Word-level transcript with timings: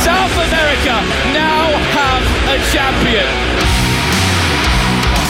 South 0.00 0.32
America 0.32 0.96
now 1.36 1.68
have 1.92 2.24
a 2.48 2.56
champion. 2.72 3.28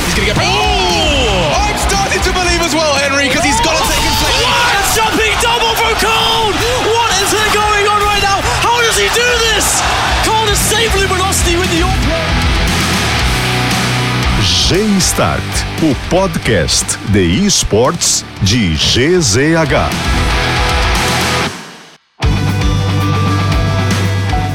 He's 0.07 0.15
going 0.15 0.31
to 0.31 0.35
get. 0.35 0.39
Oh! 0.39 1.59
I'm 1.59 1.75
starting 1.75 2.23
to 2.23 2.31
believe 2.31 2.63
as 2.63 2.71
well, 2.71 2.95
Henry, 3.03 3.27
because 3.27 3.43
he's 3.43 3.59
got 3.67 3.75
to 3.75 3.85
take 3.91 3.99
him. 3.99 4.15
What 4.47 4.71
a 4.79 4.83
jumping 4.95 5.35
double 5.43 5.75
from 5.75 5.91
Cole! 5.99 6.55
What 6.87 7.11
is 7.19 7.35
going 7.51 7.85
on 7.91 8.01
right 8.07 8.23
now? 8.23 8.39
How 8.63 8.79
does 8.79 8.95
he 8.95 9.11
do 9.11 9.29
this? 9.51 9.67
Cole 10.23 10.47
is 10.55 10.61
save 10.71 10.95
Luminosity 10.95 11.59
with 11.59 11.71
the 11.75 11.83
all 11.83 11.99
G-Start, 14.67 15.43
o 15.83 15.95
podcast 16.11 16.99
de 17.13 17.47
esportes 17.47 18.25
de 18.43 18.75
GZH. 18.75 20.26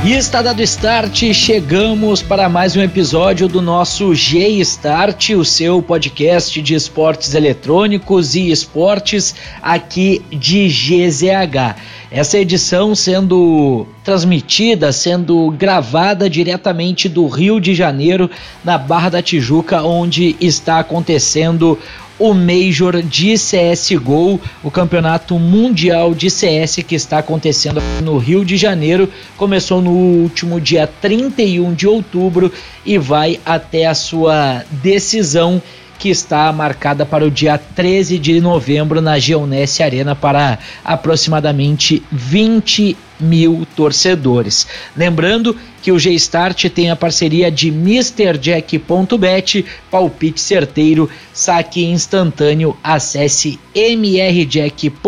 E 0.04 0.14
está 0.14 0.42
dado 0.42 0.64
start, 0.64 1.32
chegamos 1.32 2.24
para 2.24 2.50
mais 2.50 2.76
um 2.76 2.82
episódio 2.82 3.48
do 3.48 3.62
nosso 3.62 4.16
G-Start, 4.16 5.30
o 5.30 5.46
seu 5.46 5.80
podcast 5.80 6.60
de 6.60 6.74
esportes 6.74 7.36
eletrônicos 7.36 8.34
e 8.34 8.50
esportes 8.50 9.36
aqui 9.62 10.20
de 10.32 10.68
GZH. 10.68 11.76
Essa 12.10 12.40
edição 12.40 12.96
sendo 12.96 13.86
transmitida, 14.04 14.92
sendo 14.92 15.52
gravada 15.52 16.28
diretamente 16.28 17.08
do 17.08 17.28
Rio 17.28 17.62
de 17.62 17.76
Janeiro, 17.76 18.28
na 18.64 18.80
Barra 18.80 19.10
da 19.10 19.22
Tijuca, 19.22 19.84
onde 19.84 20.36
está 20.42 20.80
acontecendo 20.80 21.78
o 22.22 22.36
Major 22.36 23.02
de 23.02 23.34
CSGO, 23.34 24.40
o 24.64 24.70
campeonato 24.70 25.40
mundial 25.40 26.14
de 26.14 26.30
CS 26.30 26.76
que 26.88 26.94
está 26.94 27.18
acontecendo 27.18 27.82
no 28.04 28.20
Rio 28.20 28.46
de 28.46 28.58
Janeiro. 28.58 29.10
Começou 29.36 29.82
no 29.82 29.90
último 29.90 30.62
dia 30.62 30.86
31 30.86 31.74
de 31.74 31.88
outubro 31.88 32.54
e 32.86 32.96
vai 33.00 33.40
até 33.44 33.88
a 33.88 33.96
sua 33.96 34.64
decisão 34.84 35.60
que 35.98 36.10
está 36.10 36.52
marcada 36.54 37.08
para 37.08 37.26
o 37.26 37.32
dia 37.32 37.58
13 37.58 38.20
de 38.20 38.40
novembro 38.40 39.02
na 39.02 39.18
Geonesse 39.18 39.82
Arena 39.82 40.16
para 40.16 40.60
aproximadamente 40.86 42.04
20 42.12 42.96
mil 43.22 43.66
torcedores. 43.76 44.68
Lembrando 44.96 45.56
que 45.82 45.92
o 45.92 46.00
G-Start 46.00 46.70
tem 46.70 46.90
a 46.92 46.96
parceria 46.96 47.52
de 47.52 47.70
MrJack.bet, 47.70 49.66
palpite 49.90 50.42
certeiro, 50.42 51.10
saque 51.34 51.86
instantâneo, 51.86 52.76
acesse 52.84 53.60
mrjack.bet 53.76 55.00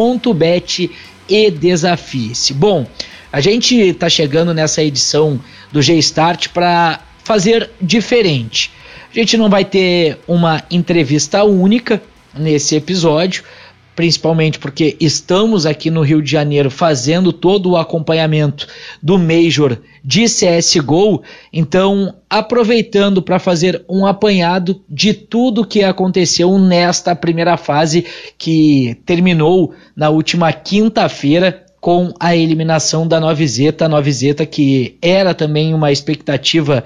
e 1.28 1.52
desafie-se. 1.52 2.54
Bom, 2.54 2.88
a 3.32 3.42
gente 3.42 3.76
está 3.76 4.08
chegando 4.10 4.54
nessa 4.54 4.84
edição 4.84 5.40
do 5.72 5.82
G-Start 5.82 6.50
para 6.50 7.00
fazer 7.24 7.72
diferente. 7.82 8.72
A 9.12 9.20
gente 9.20 9.38
não 9.38 9.50
vai 9.50 9.66
ter 9.66 10.20
uma 10.28 10.64
entrevista 10.70 11.44
única 11.44 12.02
nesse 12.38 12.76
episódio, 12.76 13.44
principalmente 13.96 14.60
porque 14.60 14.96
estamos 15.00 15.66
aqui 15.66 15.90
no 15.90 16.02
Rio 16.02 16.22
de 16.22 16.32
Janeiro 16.32 16.70
fazendo 16.70 17.32
todo 17.32 17.72
o 17.72 17.78
acompanhamento 17.78 18.68
do 19.02 19.18
Major 19.18 19.78
de 20.04 20.26
CSGO, 20.26 21.22
então 21.52 22.16
aproveitando 22.30 23.22
para 23.22 23.40
fazer 23.40 23.84
um 23.88 24.06
apanhado 24.06 24.82
de 24.90 25.14
tudo 25.14 25.66
que 25.66 25.84
aconteceu 25.84 26.58
nesta 26.58 27.16
primeira 27.16 27.56
fase 27.58 28.06
que 28.38 28.98
terminou 29.06 29.74
na 29.96 30.10
última 30.10 30.52
quinta-feira 30.52 31.64
com 31.80 32.14
a 32.18 32.34
eliminação 32.34 33.06
da 33.06 33.20
Novizeta, 33.20 33.86
a 33.86 33.90
Novizeta 33.90 34.46
que 34.46 34.98
era 35.02 35.34
também 35.34 35.74
uma 35.74 35.92
expectativa 35.92 36.84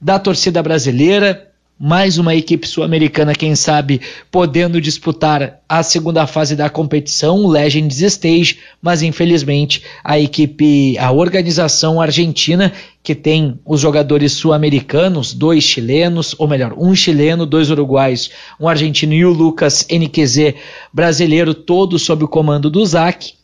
da 0.00 0.18
torcida 0.18 0.62
brasileira, 0.62 1.48
mais 1.78 2.18
uma 2.18 2.34
equipe 2.34 2.66
sul-americana, 2.66 3.34
quem 3.34 3.54
sabe, 3.54 4.00
podendo 4.32 4.80
disputar 4.80 5.60
a 5.68 5.82
segunda 5.82 6.26
fase 6.26 6.56
da 6.56 6.68
competição, 6.68 7.44
o 7.44 7.48
Legends 7.48 8.00
Stage, 8.00 8.58
mas 8.82 9.00
infelizmente 9.02 9.84
a 10.02 10.18
equipe, 10.18 10.98
a 10.98 11.12
organização 11.12 12.00
argentina, 12.00 12.72
que 13.02 13.14
tem 13.14 13.60
os 13.64 13.80
jogadores 13.80 14.32
sul-americanos, 14.32 15.32
dois 15.32 15.62
chilenos, 15.62 16.34
ou 16.36 16.48
melhor, 16.48 16.74
um 16.76 16.94
chileno, 16.94 17.46
dois 17.46 17.70
uruguais, 17.70 18.30
um 18.58 18.66
argentino 18.66 19.14
e 19.14 19.24
o 19.24 19.32
Lucas 19.32 19.86
NQZ 19.88 20.54
brasileiro, 20.92 21.54
todos 21.54 22.02
sob 22.02 22.24
o 22.24 22.28
comando 22.28 22.68
do 22.68 22.84
Zac, 22.84 23.37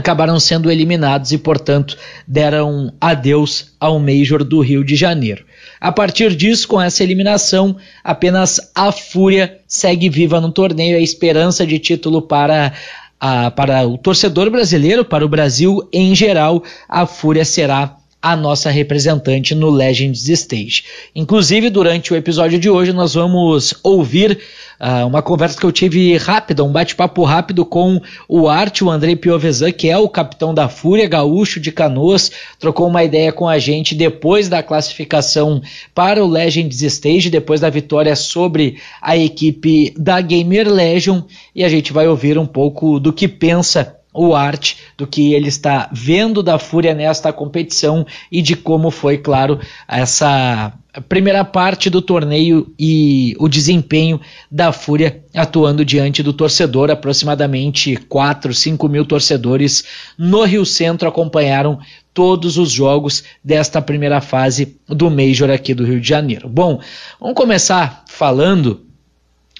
acabaram 0.00 0.40
sendo 0.40 0.70
eliminados 0.70 1.30
e, 1.30 1.38
portanto, 1.38 1.96
deram 2.26 2.92
adeus 3.00 3.72
ao 3.78 3.98
Major 4.00 4.42
do 4.42 4.60
Rio 4.60 4.84
de 4.84 4.96
Janeiro. 4.96 5.44
A 5.80 5.92
partir 5.92 6.34
disso, 6.34 6.66
com 6.66 6.80
essa 6.80 7.02
eliminação, 7.02 7.76
apenas 8.02 8.60
a 8.74 8.90
Fúria 8.90 9.58
segue 9.66 10.08
viva 10.08 10.40
no 10.40 10.50
torneio, 10.50 10.96
a 10.96 11.00
esperança 11.00 11.66
de 11.66 11.78
título 11.78 12.22
para, 12.22 12.72
a, 13.20 13.50
para 13.50 13.86
o 13.86 13.96
torcedor 13.96 14.50
brasileiro, 14.50 15.04
para 15.04 15.24
o 15.24 15.28
Brasil 15.28 15.88
em 15.92 16.14
geral, 16.14 16.62
a 16.88 17.06
Fúria 17.06 17.44
será 17.44 17.99
a 18.22 18.36
nossa 18.36 18.70
representante 18.70 19.54
no 19.54 19.70
Legends 19.70 20.28
Stage. 20.28 20.84
Inclusive, 21.14 21.70
durante 21.70 22.12
o 22.12 22.16
episódio 22.16 22.58
de 22.58 22.68
hoje, 22.68 22.92
nós 22.92 23.14
vamos 23.14 23.74
ouvir 23.82 24.38
uh, 24.78 25.06
uma 25.06 25.22
conversa 25.22 25.58
que 25.58 25.64
eu 25.64 25.72
tive 25.72 26.16
rápida, 26.18 26.62
um 26.62 26.70
bate-papo 26.70 27.24
rápido 27.24 27.64
com 27.64 28.00
o 28.28 28.48
Arte, 28.48 28.84
o 28.84 28.90
Andrei 28.90 29.16
Piovesan, 29.16 29.72
que 29.72 29.88
é 29.88 29.96
o 29.96 30.08
capitão 30.08 30.52
da 30.52 30.68
Fúria, 30.68 31.08
gaúcho 31.08 31.58
de 31.58 31.72
Canoas, 31.72 32.30
trocou 32.58 32.88
uma 32.88 33.02
ideia 33.02 33.32
com 33.32 33.48
a 33.48 33.58
gente 33.58 33.94
depois 33.94 34.48
da 34.48 34.62
classificação 34.62 35.62
para 35.94 36.22
o 36.22 36.28
Legends 36.28 36.82
Stage, 36.82 37.30
depois 37.30 37.60
da 37.60 37.70
vitória 37.70 38.14
sobre 38.14 38.76
a 39.00 39.16
equipe 39.16 39.94
da 39.96 40.20
Gamer 40.20 40.70
Legion, 40.70 41.22
e 41.54 41.64
a 41.64 41.68
gente 41.68 41.92
vai 41.92 42.06
ouvir 42.06 42.36
um 42.36 42.46
pouco 42.46 43.00
do 43.00 43.12
que 43.12 43.26
pensa 43.26 43.99
o 44.12 44.34
arte 44.34 44.78
do 44.96 45.06
que 45.06 45.34
ele 45.34 45.48
está 45.48 45.88
vendo 45.92 46.42
da 46.42 46.58
Fúria 46.58 46.94
nesta 46.94 47.32
competição 47.32 48.06
e 48.30 48.42
de 48.42 48.56
como 48.56 48.90
foi, 48.90 49.18
claro, 49.18 49.60
essa 49.86 50.72
primeira 51.08 51.44
parte 51.44 51.88
do 51.88 52.02
torneio 52.02 52.72
e 52.78 53.36
o 53.38 53.48
desempenho 53.48 54.20
da 54.50 54.72
Fúria 54.72 55.22
atuando 55.34 55.84
diante 55.84 56.22
do 56.22 56.32
torcedor. 56.32 56.90
Aproximadamente 56.90 57.96
4, 57.96 58.52
5 58.52 58.88
mil 58.88 59.04
torcedores 59.04 59.84
no 60.18 60.42
Rio 60.44 60.66
Centro 60.66 61.08
acompanharam 61.08 61.78
todos 62.12 62.58
os 62.58 62.72
jogos 62.72 63.22
desta 63.42 63.80
primeira 63.80 64.20
fase 64.20 64.76
do 64.88 65.08
Major 65.08 65.50
aqui 65.50 65.72
do 65.72 65.84
Rio 65.84 66.00
de 66.00 66.08
Janeiro. 66.08 66.48
Bom, 66.48 66.80
vamos 67.20 67.36
começar 67.36 68.04
falando 68.08 68.89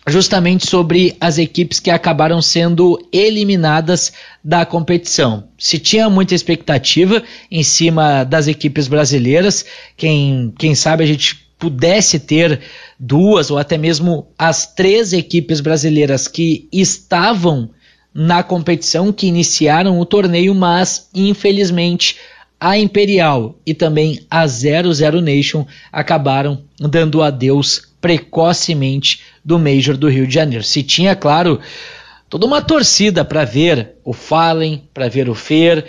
justamente 0.06 0.66
sobre 0.66 1.16
as 1.20 1.38
equipes 1.38 1.78
que 1.78 1.90
acabaram 1.90 2.40
sendo 2.40 2.98
eliminadas 3.12 4.12
da 4.42 4.64
competição. 4.64 5.44
Se 5.58 5.78
tinha 5.78 6.08
muita 6.08 6.34
expectativa 6.34 7.22
em 7.50 7.62
cima 7.62 8.24
das 8.24 8.48
equipes 8.48 8.88
brasileiras, 8.88 9.64
quem, 9.96 10.52
quem 10.58 10.74
sabe 10.74 11.04
a 11.04 11.06
gente 11.06 11.50
pudesse 11.58 12.18
ter 12.18 12.60
duas 12.98 13.50
ou 13.50 13.58
até 13.58 13.76
mesmo 13.76 14.28
as 14.38 14.74
três 14.74 15.12
equipes 15.12 15.60
brasileiras 15.60 16.26
que 16.26 16.66
estavam 16.72 17.70
na 18.12 18.42
competição, 18.42 19.12
que 19.12 19.26
iniciaram 19.26 20.00
o 20.00 20.06
torneio, 20.06 20.54
mas 20.54 21.08
infelizmente 21.14 22.16
a 22.58 22.76
Imperial 22.78 23.58
e 23.64 23.72
também 23.72 24.20
a 24.30 24.46
00 24.46 25.20
Nation 25.20 25.66
acabaram 25.92 26.62
dando 26.78 27.22
adeus 27.22 27.88
precocemente 28.00 29.20
do 29.44 29.58
Major 29.58 29.96
do 29.96 30.08
Rio 30.08 30.26
de 30.26 30.34
Janeiro. 30.34 30.64
Se 30.64 30.82
tinha, 30.82 31.14
claro, 31.14 31.60
toda 32.28 32.46
uma 32.46 32.62
torcida 32.62 33.24
para 33.24 33.44
ver 33.44 33.96
o 34.04 34.12
Fallen, 34.12 34.82
para 34.92 35.08
ver 35.08 35.28
o 35.28 35.34
Fer, 35.34 35.84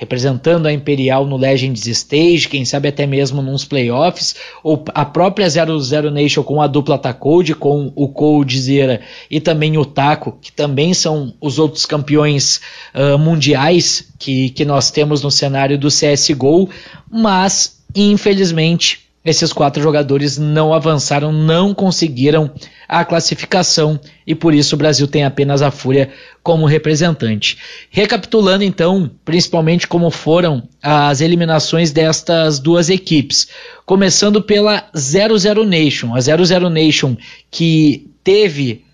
representando 0.00 0.64
a 0.64 0.72
Imperial 0.72 1.26
no 1.26 1.36
Legends 1.36 1.86
Stage, 1.86 2.48
quem 2.48 2.64
sabe 2.64 2.88
até 2.88 3.06
mesmo 3.06 3.42
nos 3.42 3.66
playoffs, 3.66 4.34
ou 4.64 4.82
a 4.94 5.04
própria 5.04 5.46
00 5.46 6.10
Nation 6.10 6.42
com 6.42 6.62
a 6.62 6.66
dupla 6.66 6.96
Tacode, 6.96 7.54
com 7.54 7.92
o 7.94 8.08
Coldzera 8.08 9.02
e 9.30 9.40
também 9.40 9.76
o 9.76 9.84
Taco, 9.84 10.38
que 10.40 10.50
também 10.50 10.94
são 10.94 11.34
os 11.38 11.58
outros 11.58 11.84
campeões 11.84 12.62
uh, 12.94 13.18
mundiais 13.18 14.10
que, 14.18 14.48
que 14.48 14.64
nós 14.64 14.90
temos 14.90 15.22
no 15.22 15.30
cenário 15.30 15.76
do 15.76 15.88
CSGO, 15.88 16.70
mas 17.10 17.82
infelizmente 17.94 19.09
esses 19.24 19.52
quatro 19.52 19.82
jogadores 19.82 20.38
não 20.38 20.72
avançaram, 20.72 21.30
não 21.30 21.74
conseguiram 21.74 22.50
a 22.88 23.04
classificação 23.04 24.00
e 24.26 24.34
por 24.34 24.54
isso 24.54 24.74
o 24.74 24.78
Brasil 24.78 25.06
tem 25.06 25.24
apenas 25.24 25.60
a 25.60 25.70
Fúria 25.70 26.10
como 26.42 26.64
representante. 26.64 27.58
Recapitulando 27.90 28.64
então, 28.64 29.10
principalmente 29.24 29.86
como 29.86 30.10
foram 30.10 30.62
as 30.82 31.20
eliminações 31.20 31.92
destas 31.92 32.58
duas 32.58 32.88
equipes, 32.88 33.48
começando 33.84 34.40
pela 34.40 34.88
00 34.96 35.66
Nation, 35.66 36.14
a 36.14 36.20
00 36.20 36.70
Nation 36.70 37.16
que 37.50 38.10
teve 38.24 38.84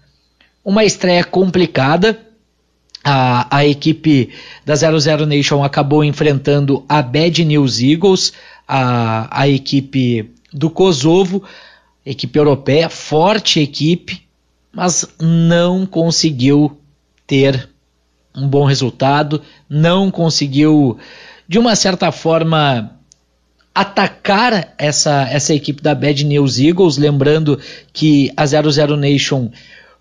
uma 0.64 0.84
estreia 0.84 1.22
complicada, 1.22 2.18
a, 3.08 3.58
a 3.58 3.64
equipe 3.64 4.30
da 4.64 4.74
00 4.74 5.26
Nation 5.26 5.62
acabou 5.62 6.02
enfrentando 6.02 6.84
a 6.88 7.00
Bad 7.00 7.44
News 7.44 7.80
Eagles, 7.80 8.32
a, 8.66 9.28
a 9.30 9.48
equipe 9.48 10.28
do 10.52 10.68
Kosovo, 10.68 11.44
equipe 12.04 12.36
europeia, 12.36 12.88
forte 12.88 13.60
equipe, 13.60 14.22
mas 14.72 15.08
não 15.20 15.86
conseguiu 15.86 16.80
ter 17.28 17.68
um 18.34 18.48
bom 18.48 18.64
resultado, 18.64 19.40
não 19.70 20.10
conseguiu, 20.10 20.98
de 21.46 21.60
uma 21.60 21.76
certa 21.76 22.10
forma, 22.10 22.90
atacar 23.72 24.74
essa, 24.76 25.28
essa 25.30 25.54
equipe 25.54 25.80
da 25.80 25.94
Bad 25.94 26.24
News 26.24 26.58
Eagles, 26.58 26.96
lembrando 26.96 27.60
que 27.92 28.32
a 28.36 28.44
00 28.44 28.96
Nation, 28.96 29.48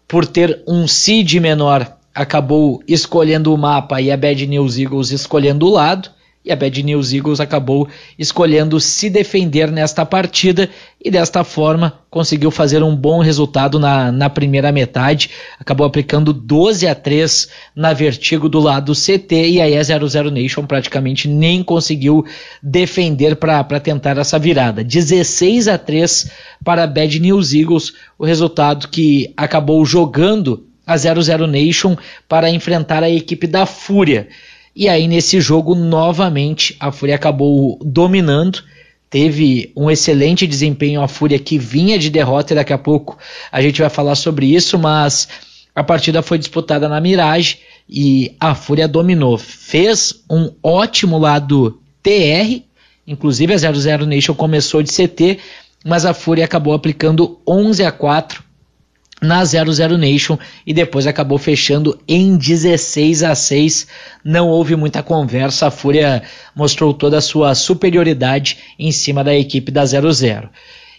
por 0.07 0.25
ter 0.25 0.63
um 0.67 0.87
seed 0.87 1.35
menor, 1.35 1.94
acabou 2.15 2.81
escolhendo 2.87 3.53
o 3.53 3.57
mapa 3.57 4.01
e 4.01 4.09
a 4.09 4.15
Bad 4.15 4.47
News 4.47 4.77
Eagles 4.77 5.11
escolhendo 5.11 5.67
o 5.67 5.69
lado. 5.69 6.09
E 6.45 6.51
a 6.51 6.55
Bad 6.55 6.83
News 6.83 7.11
Eagles 7.11 7.39
acabou 7.39 7.87
escolhendo 8.19 8.79
se 8.79 9.09
defender 9.09 9.71
nesta 9.71 10.05
partida 10.05 10.69
e 11.03 11.09
desta 11.09 11.43
forma 11.43 12.01
conseguiu 12.07 12.51
fazer 12.51 12.83
um 12.83 12.95
bom 12.95 13.19
resultado 13.19 13.79
na, 13.79 14.11
na 14.11 14.29
primeira 14.29 14.71
metade. 14.71 15.31
Acabou 15.59 15.87
aplicando 15.87 16.31
12 16.31 16.87
a 16.87 16.93
3 16.93 17.49
na 17.75 17.93
Vertigo 17.93 18.47
do 18.47 18.59
lado 18.59 18.93
CT 18.93 19.33
e 19.33 19.59
aí 19.59 19.75
a 19.75 19.83
00 19.83 20.29
Nation 20.29 20.67
praticamente 20.67 21.27
nem 21.27 21.63
conseguiu 21.63 22.23
defender 22.61 23.37
para 23.37 23.79
tentar 23.79 24.15
essa 24.19 24.37
virada. 24.37 24.83
16 24.83 25.67
a 25.67 25.79
3 25.79 26.29
para 26.63 26.83
a 26.83 26.87
Bad 26.87 27.19
News 27.19 27.53
Eagles, 27.55 27.91
o 28.19 28.23
resultado 28.23 28.87
que 28.87 29.33
acabou 29.35 29.83
jogando 29.83 30.63
a 30.85 30.97
00 30.97 31.47
Nation 31.47 31.95
para 32.27 32.49
enfrentar 32.49 33.03
a 33.03 33.09
equipe 33.09 33.47
da 33.47 33.65
Fúria. 33.65 34.27
E 34.75 34.89
aí, 34.89 35.07
nesse 35.07 35.39
jogo, 35.39 35.73
novamente, 35.73 36.75
a 36.79 36.91
Fúria 36.91 37.15
acabou 37.15 37.79
dominando. 37.81 38.61
Teve 39.09 39.71
um 39.75 39.89
excelente 39.89 40.45
desempenho 40.45 41.01
a 41.01 41.07
Fúria 41.07 41.39
que 41.39 41.57
vinha 41.57 41.97
de 41.97 42.09
derrota, 42.09 42.53
e 42.53 42.55
daqui 42.55 42.73
a 42.73 42.77
pouco 42.77 43.17
a 43.51 43.61
gente 43.61 43.79
vai 43.79 43.89
falar 43.89 44.15
sobre 44.15 44.53
isso, 44.53 44.77
mas 44.77 45.29
a 45.73 45.83
partida 45.83 46.21
foi 46.21 46.37
disputada 46.37 46.89
na 46.89 46.99
Mirage 46.99 47.59
e 47.87 48.35
a 48.39 48.53
Fúria 48.53 48.87
dominou. 48.87 49.37
Fez 49.37 50.23
um 50.29 50.51
ótimo 50.61 51.17
lado 51.17 51.79
TR, 52.03 52.61
inclusive 53.07 53.53
a 53.53 53.57
00 53.57 54.05
Nation 54.05 54.33
começou 54.33 54.83
de 54.83 54.91
CT, 54.91 55.39
mas 55.85 56.05
a 56.05 56.13
Fúria 56.13 56.45
acabou 56.45 56.73
aplicando 56.73 57.39
11 57.47 57.83
a 57.83 57.91
4 57.91 58.43
na 59.25 59.43
00 59.43 59.97
Nation 59.97 60.37
e 60.65 60.73
depois 60.73 61.07
acabou 61.07 61.37
fechando 61.37 61.99
em 62.07 62.37
16 62.37 63.23
a 63.23 63.35
6. 63.35 63.87
Não 64.23 64.47
houve 64.47 64.75
muita 64.75 65.03
conversa, 65.03 65.67
a 65.67 65.71
Fúria 65.71 66.23
mostrou 66.55 66.93
toda 66.93 67.17
a 67.17 67.21
sua 67.21 67.53
superioridade 67.55 68.57
em 68.79 68.91
cima 68.91 69.23
da 69.23 69.35
equipe 69.35 69.71
da 69.71 69.85
00. 69.85 70.49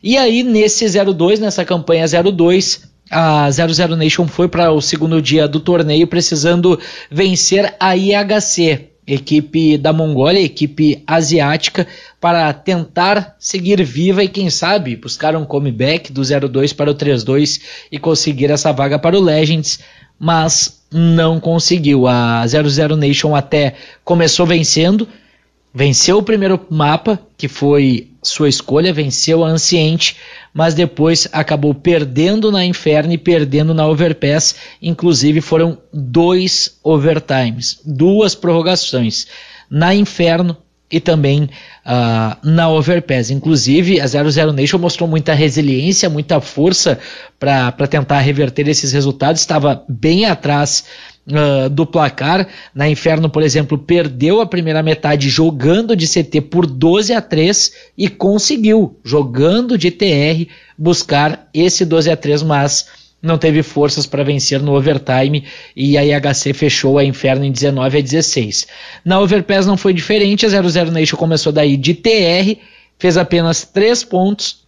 E 0.03 0.17
aí 0.17 0.43
nesse 0.43 0.87
02, 0.87 1.41
nessa 1.41 1.65
campanha 1.65 2.05
02, 2.07 2.83
a 3.11 3.49
00 3.51 3.97
Nation 3.97 4.27
foi 4.27 4.49
para 4.49 4.73
o 4.73 4.81
segundo 4.81 5.23
dia 5.23 5.47
do 5.47 5.61
torneio 5.61 6.07
precisando 6.07 6.79
vencer 7.11 7.75
a 7.79 7.97
IHC 7.97 8.96
equipe 9.07 9.79
da 9.79 9.93
Mongólia, 9.93 10.41
equipe 10.41 11.03
asiática, 11.07 11.87
para 12.21 12.53
tentar 12.53 13.37
seguir 13.39 13.83
viva 13.85 14.25
e 14.25 14.29
quem 14.29 14.51
sabe 14.51 14.97
buscar 14.97 15.37
um 15.37 15.45
comeback 15.45 16.13
do 16.13 16.23
0-2 16.23 16.75
para 16.75 16.91
o 16.91 16.95
3-2 16.95 17.61
e 17.93 17.99
conseguir 17.99 18.51
essa 18.51 18.73
vaga 18.73 18.99
para 18.99 19.17
o 19.17 19.23
Legends, 19.23 19.79
mas 20.19 20.83
não 20.91 21.39
conseguiu. 21.39 22.07
A 22.07 22.45
00 22.47 22.97
Nation 22.97 23.35
até 23.37 23.75
começou 24.05 24.45
vencendo, 24.45 25.07
venceu 25.73 26.19
o 26.19 26.23
primeiro 26.23 26.67
mapa, 26.69 27.21
que 27.37 27.47
foi 27.47 28.09
sua 28.29 28.49
escolha, 28.49 28.93
venceu 28.93 29.45
a 29.45 29.49
Anciente, 29.49 30.17
mas 30.53 30.75
depois 30.75 31.29
acabou 31.33 31.75
perdendo 31.75 32.51
na 32.51 32.65
Inferno 32.65 33.13
e 33.13 33.19
perdendo 33.19 33.75
na 33.75 33.87
Overpass. 33.87 34.57
Inclusive 34.81 35.41
foram 35.41 35.79
dois 35.93 36.79
overtimes, 36.83 37.81
duas 37.85 38.35
prorrogações. 38.35 39.27
Na 39.71 39.95
Inferno 39.95 40.57
e 40.91 41.01
também 41.01 41.45
uh, 41.45 42.37
na 42.43 42.71
Overpass. 42.71 43.31
Inclusive, 43.31 44.01
a 44.01 44.07
00 44.07 44.53
Nation 44.53 44.79
mostrou 44.79 45.09
muita 45.09 45.35
resiliência, 45.35 46.09
muita 46.09 46.41
força 46.41 46.99
para 47.39 47.87
tentar 47.89 48.21
reverter 48.21 48.69
esses 48.69 48.93
resultados. 48.93 49.41
Estava 49.41 49.85
bem 49.89 50.27
atrás 50.27 50.85
uh, 51.29 51.69
do 51.69 51.87
placar. 51.87 52.47
Na 52.75 52.89
Inferno, 52.89 53.29
por 53.29 53.43
exemplo, 53.43 53.79
perdeu 53.79 54.41
a 54.41 54.47
primeira 54.47 54.83
metade 54.83 55.29
jogando 55.29 55.97
de 55.97 56.07
CT 56.07 56.43
por 56.43 56.67
12 56.67 57.13
a 57.13 57.21
3 57.21 57.73
e 57.97 58.09
conseguiu, 58.09 58.99
jogando 59.05 59.77
de 59.77 59.91
TR, 59.91 60.51
buscar 60.77 61.49
esse 61.53 61.85
12 61.85 62.11
a 62.11 62.17
3, 62.17 62.43
mas 62.43 62.87
não 63.23 63.39
teve 63.39 63.63
forças 63.63 64.07
para 64.07 64.23
vencer 64.23 64.61
no 64.61 64.77
overtime 64.77 65.45
e 65.75 65.97
a 65.97 66.05
IHC 66.05 66.53
fechou 66.53 66.99
a 66.99 67.05
Inferno 67.05 67.45
em 67.45 67.51
19 67.51 67.99
a 67.99 68.01
16. 68.01 68.67
Na 69.05 69.21
Overpass 69.21 69.67
não 69.67 69.77
foi 69.77 69.93
diferente, 69.93 70.47
a 70.47 70.49
00 70.49 70.91
Nation 70.93 71.17
começou 71.17 71.53
daí 71.53 71.77
de 71.77 71.95
TR, 71.95 72.57
fez 72.99 73.17
apenas 73.17 73.65
3 73.65 74.05
pontos. 74.05 74.67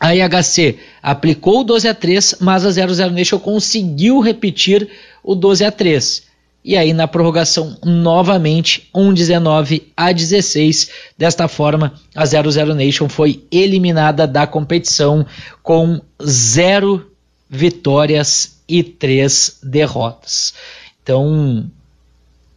A 0.00 0.16
IHC 0.16 0.78
aplicou 1.00 1.60
o 1.60 1.64
12 1.64 1.86
a 1.86 1.94
3, 1.94 2.36
mas 2.40 2.66
a 2.66 2.70
00 2.70 3.10
Nation 3.10 3.38
conseguiu 3.38 4.18
repetir 4.20 4.88
o 5.22 5.34
12 5.34 5.64
a 5.64 5.70
3. 5.70 6.32
E 6.64 6.76
aí 6.76 6.92
na 6.92 7.08
prorrogação 7.08 7.76
novamente 7.84 8.88
um 8.94 9.12
19 9.12 9.92
a 9.96 10.12
16. 10.12 10.90
Desta 11.18 11.48
forma, 11.48 11.94
a 12.14 12.24
00 12.24 12.74
Nation 12.74 13.08
foi 13.08 13.44
eliminada 13.50 14.26
da 14.26 14.46
competição 14.46 15.26
com 15.62 16.00
zero 16.24 17.10
vitórias 17.50 18.62
e 18.68 18.82
três 18.82 19.58
derrotas. 19.62 20.54
Então, 21.02 21.68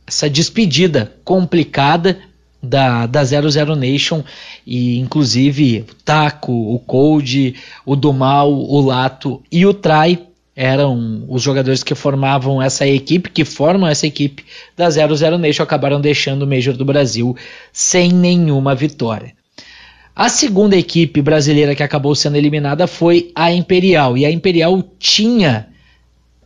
essa 0.06 0.30
despedida 0.30 1.12
complicada 1.24 2.20
da, 2.62 3.06
da 3.08 3.24
00 3.24 3.76
Nation 3.76 4.24
e 4.66 5.00
inclusive 5.00 5.86
o 5.90 5.96
Taco, 6.04 6.52
o 6.52 6.80
Cold, 6.80 7.56
o 7.86 7.96
Dumal, 7.96 8.54
o 8.54 8.82
Lato 8.82 9.42
e 9.52 9.66
o 9.66 9.74
Trai 9.74 10.28
eram 10.56 11.26
os 11.28 11.42
jogadores 11.42 11.84
que 11.84 11.94
formavam 11.94 12.62
essa 12.62 12.88
equipe, 12.88 13.30
que 13.30 13.44
formam 13.44 13.90
essa 13.90 14.08
equipe 14.08 14.46
da 14.76 14.90
00 14.90 15.38
Nation, 15.38 15.64
acabaram 15.64 16.00
deixando 16.00 16.44
o 16.44 16.48
Major 16.48 16.78
do 16.78 16.86
Brasil 16.86 17.36
sem 17.74 18.12
nenhuma 18.12 18.74
vitória. 18.74 19.34
A 20.16 20.30
segunda 20.30 20.78
equipe 20.78 21.22
brasileira 21.22 21.76
que 21.76 21.84
acabou 21.84 22.16
sendo 22.16 22.38
eliminada 22.38 22.88
foi 22.88 23.32
a 23.36 23.52
Imperial, 23.52 24.18
e 24.18 24.26
a 24.26 24.32
Imperial 24.32 24.82
tinha, 24.98 25.68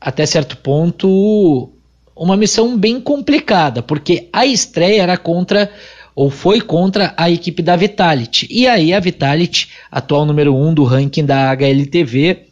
até 0.01 0.25
certo 0.25 0.57
ponto, 0.57 1.69
uma 2.15 2.35
missão 2.35 2.75
bem 2.75 2.99
complicada, 2.99 3.83
porque 3.83 4.27
a 4.33 4.43
estreia 4.43 5.03
era 5.03 5.17
contra 5.17 5.71
ou 6.15 6.29
foi 6.29 6.59
contra 6.59 7.13
a 7.15 7.29
equipe 7.29 7.61
da 7.61 7.77
Vitality. 7.77 8.47
E 8.49 8.67
aí 8.67 8.93
a 8.93 8.99
Vitality, 8.99 9.69
atual 9.89 10.25
número 10.25 10.53
1 10.53 10.67
um 10.67 10.73
do 10.73 10.83
ranking 10.83 11.23
da 11.23 11.51
HLTV, 11.51 12.48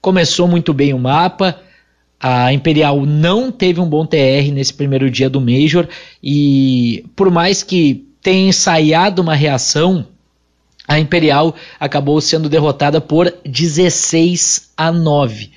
começou 0.00 0.48
muito 0.48 0.72
bem 0.72 0.92
o 0.94 0.98
mapa. 0.98 1.60
A 2.18 2.52
Imperial 2.52 3.06
não 3.06 3.50
teve 3.50 3.80
um 3.80 3.88
bom 3.88 4.04
TR 4.04 4.52
nesse 4.52 4.74
primeiro 4.74 5.10
dia 5.10 5.30
do 5.30 5.40
Major 5.40 5.88
e 6.22 7.04
por 7.16 7.30
mais 7.30 7.62
que 7.62 8.06
tenha 8.22 8.48
ensaiado 8.48 9.22
uma 9.22 9.34
reação, 9.34 10.06
a 10.86 10.98
Imperial 10.98 11.54
acabou 11.78 12.20
sendo 12.20 12.48
derrotada 12.48 13.00
por 13.00 13.32
16 13.44 14.72
a 14.76 14.92
9. 14.92 15.50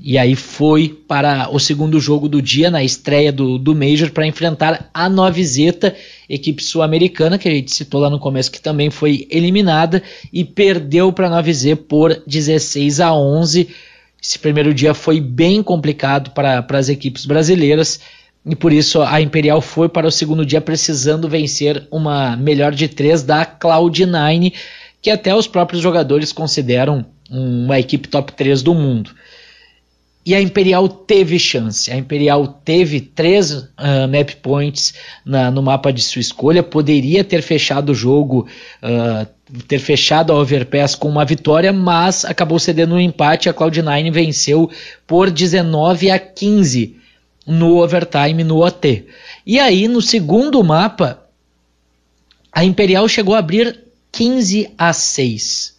E 0.00 0.16
aí 0.16 0.36
foi 0.36 0.88
para 0.88 1.48
o 1.50 1.58
segundo 1.58 1.98
jogo 1.98 2.28
do 2.28 2.40
dia, 2.40 2.70
na 2.70 2.84
estreia 2.84 3.32
do, 3.32 3.58
do 3.58 3.74
Major, 3.74 4.10
para 4.12 4.26
enfrentar 4.26 4.88
a 4.94 5.08
Novizeta, 5.08 5.94
equipe 6.28 6.62
sul-americana, 6.62 7.36
que 7.36 7.48
a 7.48 7.50
gente 7.50 7.72
citou 7.72 8.00
lá 8.00 8.08
no 8.08 8.20
começo, 8.20 8.50
que 8.52 8.60
também 8.60 8.90
foi 8.90 9.26
eliminada 9.28 10.00
e 10.32 10.44
perdeu 10.44 11.12
para 11.12 11.26
a 11.26 11.30
Novizê 11.30 11.74
por 11.74 12.22
16 12.26 13.00
a 13.00 13.12
11. 13.12 13.68
Esse 14.22 14.38
primeiro 14.38 14.72
dia 14.72 14.94
foi 14.94 15.20
bem 15.20 15.64
complicado 15.64 16.30
para 16.30 16.64
as 16.70 16.88
equipes 16.88 17.26
brasileiras 17.26 18.00
e 18.46 18.54
por 18.54 18.72
isso 18.72 19.02
a 19.02 19.20
Imperial 19.20 19.60
foi 19.60 19.88
para 19.88 20.06
o 20.06 20.12
segundo 20.12 20.46
dia 20.46 20.60
precisando 20.60 21.28
vencer 21.28 21.86
uma 21.90 22.36
melhor 22.36 22.72
de 22.72 22.86
três 22.86 23.22
da 23.24 23.44
Cloud9, 23.44 24.54
que 25.02 25.10
até 25.10 25.34
os 25.34 25.48
próprios 25.48 25.82
jogadores 25.82 26.32
consideram 26.32 27.04
uma 27.30 27.78
equipe 27.78 28.08
top 28.08 28.32
3 28.32 28.62
do 28.62 28.74
mundo. 28.74 29.10
E 30.28 30.34
a 30.34 30.42
Imperial 30.42 30.86
teve 30.90 31.38
chance. 31.38 31.90
A 31.90 31.96
Imperial 31.96 32.46
teve 32.46 33.00
três 33.00 33.50
uh, 33.50 33.66
map 34.10 34.28
points 34.42 34.92
na, 35.24 35.50
no 35.50 35.62
mapa 35.62 35.90
de 35.90 36.02
sua 36.02 36.20
escolha. 36.20 36.62
Poderia 36.62 37.24
ter 37.24 37.40
fechado 37.40 37.92
o 37.92 37.94
jogo, 37.94 38.46
uh, 38.82 39.26
ter 39.66 39.78
fechado 39.78 40.30
a 40.30 40.36
Overpass 40.36 40.94
com 40.94 41.08
uma 41.08 41.24
vitória, 41.24 41.72
mas 41.72 42.26
acabou 42.26 42.58
cedendo 42.58 42.94
um 42.94 43.00
empate. 43.00 43.48
A 43.48 43.54
Cloud9 43.54 44.12
venceu 44.12 44.70
por 45.06 45.30
19 45.30 46.10
a 46.10 46.18
15 46.18 46.94
no 47.46 47.82
overtime, 47.82 48.44
no 48.44 48.62
OT. 48.62 49.06
E 49.46 49.58
aí, 49.58 49.88
no 49.88 50.02
segundo 50.02 50.62
mapa, 50.62 51.22
a 52.52 52.66
Imperial 52.66 53.08
chegou 53.08 53.34
a 53.34 53.38
abrir 53.38 53.80
15 54.12 54.74
a 54.76 54.92
6. 54.92 55.74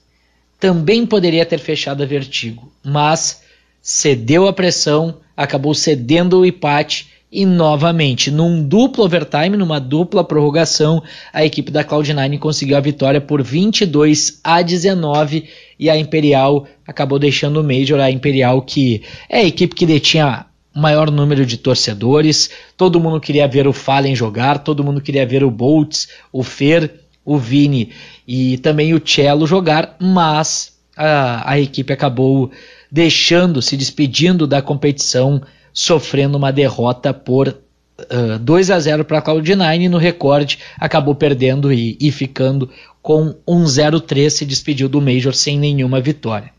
Também 0.60 1.06
poderia 1.06 1.46
ter 1.46 1.60
fechado 1.60 2.01
a 2.01 2.06
Vertigo, 2.08 2.74
mas 2.84 3.48
cedeu 3.81 4.48
a 4.48 4.53
pressão, 4.53 5.17
acabou 5.36 5.74
cedendo 5.74 6.39
o 6.39 6.45
empate 6.45 7.07
e 7.31 7.45
novamente, 7.45 8.31
num 8.31 8.63
duplo 8.63 9.05
overtime, 9.05 9.55
numa 9.55 9.79
dupla 9.79 10.24
prorrogação, 10.24 11.03
a 11.31 11.45
equipe 11.45 11.71
da 11.71 11.83
Cloud9 11.83 12.39
conseguiu 12.39 12.75
a 12.75 12.81
vitória 12.81 13.21
por 13.21 13.43
22 13.43 14.39
a 14.43 14.63
19 14.63 15.48
e 15.77 15.89
a 15.89 15.98
Imperial 15.98 16.67
acabou 16.88 17.19
deixando 17.19 17.62
o 17.62 17.63
Major, 17.63 18.00
a 18.00 18.09
Imperial 18.09 18.63
que 18.63 19.03
é 19.29 19.39
a 19.39 19.43
equipe 19.43 19.75
que 19.75 19.86
detinha 19.86 20.48
maior 20.75 21.12
número 21.12 21.45
de 21.45 21.57
torcedores, 21.57 22.50
todo 22.75 23.00
mundo 23.00 23.19
queria 23.19 23.48
ver 23.48 23.67
o 23.67 23.74
Fallen 23.74 24.15
jogar, 24.15 24.59
todo 24.59 24.83
mundo 24.83 25.01
queria 25.01 25.25
ver 25.25 25.43
o 25.43 25.51
Boltz, 25.51 26.07
o 26.31 26.41
Fer, 26.41 27.01
o 27.24 27.38
Vini 27.38 27.91
e 28.27 28.57
também 28.57 28.93
o 28.93 29.01
Cello 29.03 29.45
jogar, 29.45 29.95
mas 30.00 30.74
a, 30.98 31.51
a 31.51 31.59
equipe 31.59 31.93
acabou 31.93 32.50
deixando, 32.91 33.62
se 33.62 33.77
despedindo 33.77 34.48
da 34.48 34.62
competição, 34.62 35.41
sofrendo 35.74 36.38
uma 36.38 36.51
derrota 36.51 37.13
por 37.13 37.48
uh, 37.48 38.39
2 38.39 38.72
a 38.72 38.79
0 38.79 39.05
para 39.05 39.19
a 39.19 39.22
Cloud9 39.22 39.81
e 39.81 39.89
no 39.89 39.98
recorde 39.98 40.60
acabou 40.79 41.15
perdendo 41.15 41.72
e, 41.72 41.98
e 42.00 42.12
ficando 42.12 42.69
com 43.01 43.36
um 43.48 43.63
0-3, 43.63 44.29
se 44.29 44.46
despediu 44.46 44.89
do 44.89 45.01
Major 45.01 45.34
sem 45.34 45.58
nenhuma 45.58 46.01
vitória. 46.01 46.51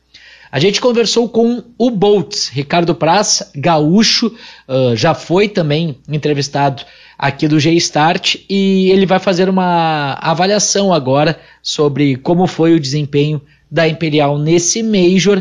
A 0.52 0.58
gente 0.58 0.80
conversou 0.80 1.28
com 1.28 1.62
o 1.78 1.90
Boltz, 1.90 2.48
Ricardo 2.48 2.92
Praça, 2.92 3.52
gaúcho, 3.54 4.34
uh, 4.68 4.96
já 4.96 5.14
foi 5.14 5.48
também 5.48 5.98
entrevistado 6.08 6.82
aqui 7.16 7.46
do 7.46 7.60
G-Start 7.60 8.36
e 8.48 8.90
ele 8.90 9.06
vai 9.06 9.20
fazer 9.20 9.48
uma 9.48 10.14
avaliação 10.14 10.92
agora 10.92 11.38
sobre 11.62 12.16
como 12.16 12.46
foi 12.48 12.74
o 12.74 12.80
desempenho 12.80 13.40
da 13.70 13.86
Imperial 13.86 14.38
nesse 14.38 14.82
Major 14.82 15.40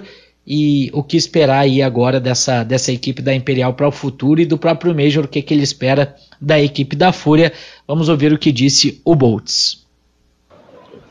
e 0.49 0.89
o 0.93 1.03
que 1.03 1.15
esperar 1.15 1.59
aí 1.59 1.79
agora 1.79 2.19
dessa, 2.19 2.63
dessa 2.63 2.91
equipe 2.91 3.21
da 3.21 3.35
Imperial 3.35 3.75
para 3.75 3.87
o 3.87 3.91
futuro 3.91 4.41
e 4.41 4.45
do 4.45 4.57
próprio 4.57 4.95
Major, 4.95 5.25
o 5.25 5.27
que, 5.27 5.43
que 5.43 5.53
ele 5.53 5.61
espera 5.61 6.15
da 6.41 6.59
equipe 6.59 6.95
da 6.95 7.13
Fúria. 7.13 7.53
Vamos 7.87 8.09
ouvir 8.09 8.33
o 8.33 8.37
que 8.37 8.51
disse 8.51 8.99
o 9.05 9.13
Boltz. 9.13 9.85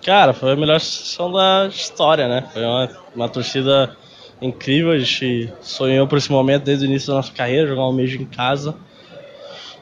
Cara, 0.04 0.32
foi 0.32 0.52
a 0.52 0.56
melhor 0.56 0.80
sessão 0.80 1.30
da 1.30 1.68
história, 1.68 2.26
né? 2.26 2.48
Foi 2.52 2.64
uma, 2.64 2.88
uma 3.14 3.28
torcida 3.28 3.96
incrível, 4.42 4.90
a 4.90 4.98
gente 4.98 5.52
sonhou 5.60 6.08
por 6.08 6.18
esse 6.18 6.32
momento 6.32 6.64
desde 6.64 6.84
o 6.84 6.88
início 6.88 7.08
da 7.08 7.14
nossa 7.14 7.32
carreira, 7.32 7.68
jogar 7.68 7.86
um 7.88 7.92
Major 7.92 8.20
em 8.20 8.26
casa. 8.26 8.74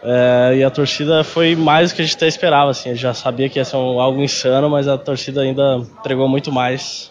É, 0.03 0.57
e 0.59 0.65
a 0.65 0.71
torcida 0.71 1.25
foi 1.25 1.57
mais 1.57 1.91
do 1.91 1.97
que 1.97 2.03
a 2.03 2.05
gente 2.05 2.17
até 2.17 2.29
esperava, 2.29 2.71
assim, 2.71 2.91
a 2.91 2.93
gente 2.93 3.03
já 3.03 3.15
sabia 3.15 3.49
que 3.49 3.59
ia 3.59 3.65
ser 3.65 3.77
um, 3.77 4.01
algo 4.01 4.23
insano, 4.23 4.69
mas 4.69 4.87
a 4.87 4.99
torcida 4.99 5.41
ainda 5.41 5.79
entregou 5.99 6.29
muito 6.29 6.53
mais. 6.53 7.11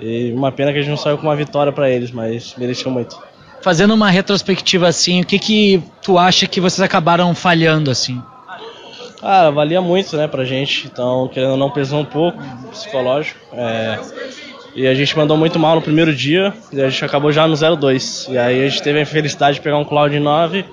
E 0.00 0.32
uma 0.32 0.50
pena 0.50 0.72
que 0.72 0.78
a 0.78 0.82
gente 0.82 0.90
não 0.90 0.96
saiu 0.96 1.16
com 1.16 1.24
uma 1.24 1.36
vitória 1.36 1.72
para 1.72 1.88
eles, 1.88 2.10
mas 2.10 2.54
mereceu 2.56 2.90
muito. 2.90 3.18
Fazendo 3.62 3.94
uma 3.94 4.10
retrospectiva 4.10 4.86
assim, 4.86 5.22
o 5.22 5.26
que 5.26 5.38
que 5.38 5.82
tu 6.02 6.18
acha 6.18 6.46
que 6.46 6.60
vocês 6.60 6.80
acabaram 6.80 7.34
falhando 7.34 7.90
assim? 7.90 8.22
Ah, 9.22 9.50
valia 9.50 9.80
muito, 9.80 10.16
né, 10.18 10.28
pra 10.28 10.44
gente, 10.44 10.86
então 10.86 11.28
querendo 11.28 11.52
ou 11.52 11.56
não 11.56 11.70
pesou 11.70 12.00
um 12.00 12.04
pouco, 12.04 12.38
psicológico. 12.70 13.38
É, 13.54 13.98
e 14.74 14.86
a 14.86 14.94
gente 14.94 15.16
mandou 15.16 15.36
muito 15.36 15.58
mal 15.58 15.76
no 15.76 15.80
primeiro 15.80 16.14
dia, 16.14 16.52
e 16.72 16.82
a 16.82 16.90
gente 16.90 17.04
acabou 17.04 17.32
já 17.32 17.46
no 17.46 17.54
0-2. 17.54 18.30
E 18.30 18.36
aí 18.36 18.66
a 18.66 18.68
gente 18.68 18.82
teve 18.82 18.98
a 18.98 19.02
infelicidade 19.02 19.56
de 19.56 19.62
pegar 19.62 19.78
um 19.78 19.84
Cloud 19.84 20.18
9, 20.18 20.64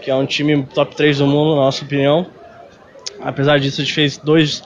que 0.00 0.10
é 0.10 0.14
um 0.14 0.24
time 0.24 0.62
top 0.72 0.96
3 0.96 1.18
do 1.18 1.26
mundo, 1.26 1.56
na 1.56 1.62
nossa 1.62 1.84
opinião. 1.84 2.26
Apesar 3.20 3.58
disso, 3.58 3.80
a 3.80 3.84
gente 3.84 3.92
fez 3.92 4.16
dois 4.16 4.62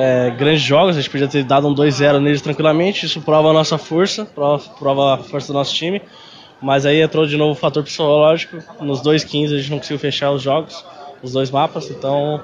é, 0.00 0.30
grandes 0.30 0.62
jogos, 0.62 0.96
a 0.96 1.00
gente 1.00 1.10
podia 1.10 1.26
ter 1.26 1.42
dado 1.42 1.66
um 1.66 1.74
2-0 1.74 2.20
neles 2.20 2.40
tranquilamente, 2.40 3.04
isso 3.04 3.20
prova 3.20 3.50
a 3.50 3.52
nossa 3.52 3.76
força, 3.76 4.24
prova, 4.24 4.62
prova 4.78 5.14
a 5.14 5.18
força 5.18 5.48
do 5.48 5.54
nosso 5.54 5.74
time. 5.74 6.00
Mas 6.62 6.86
aí 6.86 7.00
entrou 7.00 7.26
de 7.26 7.36
novo 7.36 7.50
o 7.50 7.54
fator 7.54 7.82
psicológico, 7.82 8.58
nos 8.80 9.02
2-15 9.02 9.46
a 9.46 9.58
gente 9.58 9.70
não 9.70 9.78
conseguiu 9.78 9.98
fechar 9.98 10.30
os 10.30 10.40
jogos, 10.40 10.84
os 11.20 11.32
dois 11.32 11.50
mapas, 11.50 11.90
então 11.90 12.40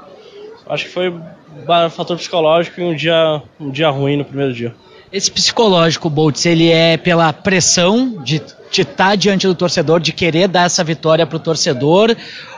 acho 0.68 0.87
que 0.87 0.90
foi 0.90 1.11
um 1.11 1.90
fator 1.90 2.16
psicológico 2.16 2.80
e 2.80 2.84
um 2.84 2.94
dia, 2.94 3.40
um 3.61 3.70
dia 3.70 3.88
ruim 3.88 4.16
no 4.16 4.25
primeiro 4.25 4.52
dia. 4.52 4.75
Esse 5.12 5.30
psicológico, 5.30 6.11
Boltz, 6.11 6.44
ele 6.46 6.73
é 6.73 6.96
pela 6.96 7.32
pressão 7.32 8.20
de 8.25 8.42
estar 8.73 8.94
tá 8.94 9.14
diante 9.14 9.46
do 9.46 9.54
torcedor, 9.54 10.00
de 10.00 10.12
querer 10.12 10.49
dar 10.49 10.64
essa 10.64 10.82
vitória 10.82 11.25
para 11.25 11.37
o 11.37 11.40
torcedor, 11.40 12.16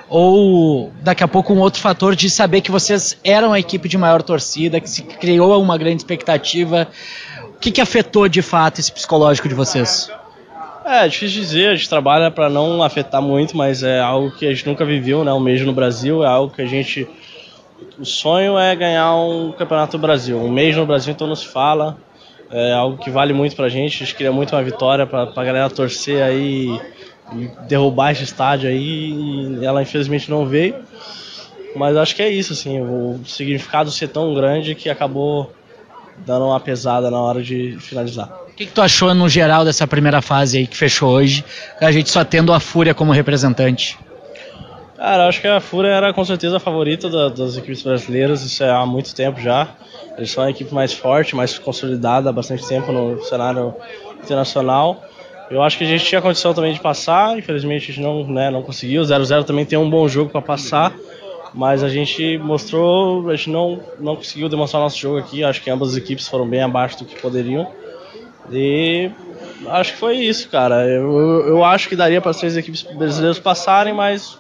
ou 0.08 0.92
daqui 1.02 1.25
a 1.25 1.28
pouco 1.28 1.52
um 1.52 1.58
outro 1.58 1.80
fator 1.80 2.14
de 2.14 2.30
saber 2.30 2.60
que 2.60 2.70
vocês 2.70 3.18
eram 3.25 3.52
a 3.52 3.58
equipe 3.58 3.88
de 3.88 3.98
maior 3.98 4.22
torcida, 4.22 4.80
que 4.80 4.88
se 4.88 5.02
criou 5.02 5.60
uma 5.60 5.76
grande 5.76 5.96
expectativa. 5.96 6.88
O 7.56 7.58
que, 7.58 7.70
que 7.70 7.80
afetou 7.80 8.28
de 8.28 8.42
fato 8.42 8.80
esse 8.80 8.92
psicológico 8.92 9.48
de 9.48 9.54
vocês? 9.54 10.10
É, 10.84 11.04
é 11.04 11.08
difícil 11.08 11.40
dizer, 11.40 11.70
a 11.70 11.75
gente 11.75 11.88
trabalha 11.88 12.30
para 12.30 12.48
não 12.48 12.82
afetar 12.82 13.20
muito, 13.20 13.56
mas 13.56 13.82
é 13.82 13.98
algo 13.98 14.30
que 14.30 14.46
a 14.46 14.50
gente 14.52 14.66
nunca 14.66 14.84
viveu, 14.84 15.25
né? 15.25 15.32
Um 15.32 15.40
mês 15.40 15.60
no 15.62 15.72
Brasil, 15.72 16.22
é 16.22 16.28
algo 16.28 16.54
que 16.54 16.62
a 16.62 16.66
gente. 16.66 17.08
O 17.98 18.04
sonho 18.04 18.56
é 18.56 18.75
ganhar 18.76 19.14
um 19.16 19.52
campeonato 19.52 19.98
do 19.98 20.00
Brasil. 20.00 20.38
Um 20.38 20.50
mês 20.50 20.76
no 20.76 20.86
Brasil, 20.86 21.12
então 21.12 21.26
não 21.26 21.34
se 21.34 21.46
fala. 21.46 21.98
É 22.50 22.72
algo 22.72 22.98
que 22.98 23.10
vale 23.10 23.32
muito 23.32 23.56
pra 23.56 23.68
gente. 23.68 23.96
A 23.96 24.06
gente 24.06 24.14
queria 24.14 24.30
muito 24.30 24.54
uma 24.54 24.62
vitória 24.62 25.04
pra, 25.04 25.26
pra 25.26 25.44
galera 25.44 25.68
torcer 25.68 26.22
aí 26.22 26.80
derrubar 27.68 28.12
esse 28.12 28.25
estádio 28.25 28.68
aí 28.68 29.12
e 29.61 29.64
ela 29.64 29.83
infelizmente 29.83 30.30
não 30.30 30.47
veio. 30.47 30.76
Mas 31.75 31.97
acho 31.97 32.16
que 32.16 32.23
é 32.23 32.30
isso, 32.30 32.54
assim, 32.54 32.80
o 32.80 33.21
significado 33.26 33.90
ser 33.90 34.09
tão 34.09 34.35
grande 34.35 34.75
que 34.75 34.88
acabou 34.88 35.52
dando 36.25 36.47
uma 36.47 36.59
pesada 36.59 37.11
na 37.11 37.21
hora 37.21 37.42
de 37.42 37.76
finalizar. 37.78 38.33
O 38.49 38.54
que, 38.56 38.64
que, 38.64 38.73
tu 38.73 38.80
achou 38.80 39.14
no 39.14 39.28
geral 39.28 39.64
dessa 39.64 39.87
primeira 39.87 40.23
fase 40.23 40.56
aí 40.56 40.66
que 40.66 40.76
fechou 40.76 41.11
hoje, 41.11 41.45
a 41.78 41.92
gente 41.92 42.09
só 42.09 42.25
tendo 42.25 42.52
a 42.54 42.61
Fúria 42.61 42.95
como 42.95 43.12
representante? 43.12 43.99
Cara, 44.97 45.28
acho 45.28 45.42
que 45.42 45.47
a 45.47 45.61
Fúria 45.61 45.90
era 45.90 46.14
com 46.14 46.25
certeza 46.25 46.56
a 46.56 46.61
favorita 46.61 47.11
da, 47.11 47.28
das 47.28 47.59
equipes 47.59 47.83
brasileiras, 47.83 48.42
isso 48.42 48.64
é 48.64 48.71
há 48.71 48.87
muito 48.87 49.14
tempo 49.14 49.38
já. 49.38 49.68
Eles 50.16 50.30
são 50.30 50.42
a 50.42 50.50
equipe 50.50 50.73
mais 50.73 50.95
forte, 50.95 51.37
mais 51.37 51.59
consolidada 51.59 52.30
há 52.30 52.33
bastante 52.33 52.66
tempo 52.66 52.90
no 52.90 53.23
cenário 53.23 53.75
internacional. 54.25 55.04
Eu 55.50 55.62
acho 55.62 55.78
que 55.78 55.84
a 55.84 55.86
gente 55.86 56.04
tinha 56.04 56.20
condição 56.20 56.52
também 56.52 56.72
de 56.72 56.80
passar, 56.80 57.38
infelizmente 57.38 57.84
a 57.84 57.94
gente 57.94 58.00
não, 58.00 58.26
né, 58.26 58.50
não 58.50 58.62
conseguiu. 58.62 59.02
O 59.02 59.04
0-0 59.04 59.44
também 59.44 59.64
tem 59.64 59.78
um 59.78 59.88
bom 59.88 60.08
jogo 60.08 60.30
para 60.30 60.42
passar, 60.42 60.92
mas 61.54 61.84
a 61.84 61.88
gente 61.88 62.36
mostrou, 62.38 63.30
a 63.30 63.36
gente 63.36 63.50
não, 63.50 63.80
não 64.00 64.16
conseguiu 64.16 64.48
demonstrar 64.48 64.82
nosso 64.82 64.98
jogo 64.98 65.18
aqui. 65.18 65.44
Acho 65.44 65.62
que 65.62 65.70
ambas 65.70 65.90
as 65.90 65.96
equipes 65.96 66.26
foram 66.26 66.48
bem 66.48 66.62
abaixo 66.62 66.98
do 66.98 67.04
que 67.04 67.20
poderiam. 67.20 67.66
E 68.50 69.10
acho 69.68 69.92
que 69.92 69.98
foi 69.98 70.16
isso, 70.16 70.48
cara. 70.48 70.86
Eu, 70.86 71.46
eu 71.46 71.64
acho 71.64 71.88
que 71.88 71.96
daria 71.96 72.20
para 72.20 72.30
as 72.30 72.38
três 72.38 72.56
equipes 72.56 72.82
brasileiras 72.82 73.38
passarem, 73.38 73.94
mas 73.94 74.38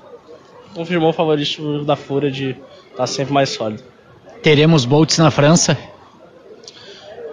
confirmou 0.74 1.10
o 1.10 1.12
favorito 1.12 1.84
da 1.84 1.96
Fúria 1.96 2.30
de 2.30 2.50
estar 2.50 2.96
tá 2.96 3.06
sempre 3.06 3.32
mais 3.32 3.50
sólido. 3.50 3.82
Teremos 4.42 4.84
Bolts 4.84 5.18
na 5.18 5.30
França? 5.30 5.76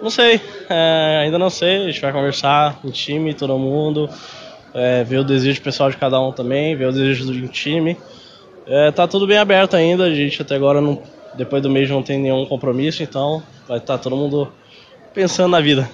Não 0.00 0.10
sei, 0.10 0.40
é, 0.68 1.22
ainda 1.24 1.38
não 1.38 1.50
sei. 1.50 1.84
A 1.84 1.86
gente 1.86 2.00
vai 2.00 2.12
conversar 2.12 2.80
com 2.80 2.88
o 2.88 2.90
time, 2.90 3.34
todo 3.34 3.58
mundo, 3.58 4.08
é, 4.72 5.04
ver 5.04 5.18
o 5.18 5.24
desejo 5.24 5.60
pessoal 5.62 5.90
de 5.90 5.96
cada 5.96 6.20
um 6.20 6.32
também, 6.32 6.76
ver 6.76 6.88
o 6.88 6.92
desejo 6.92 7.26
do 7.26 7.48
time. 7.48 7.96
É, 8.66 8.90
tá 8.90 9.06
tudo 9.06 9.26
bem 9.26 9.38
aberto 9.38 9.76
ainda, 9.76 10.04
a 10.04 10.14
gente 10.14 10.40
até 10.40 10.54
agora, 10.54 10.80
não, 10.80 11.02
depois 11.34 11.62
do 11.62 11.68
mês, 11.68 11.90
não 11.90 12.02
tem 12.02 12.18
nenhum 12.18 12.46
compromisso, 12.46 13.02
então 13.02 13.42
vai 13.68 13.78
estar 13.78 13.98
tá 13.98 14.02
todo 14.02 14.16
mundo 14.16 14.50
pensando 15.12 15.50
na 15.50 15.60
vida. 15.60 15.88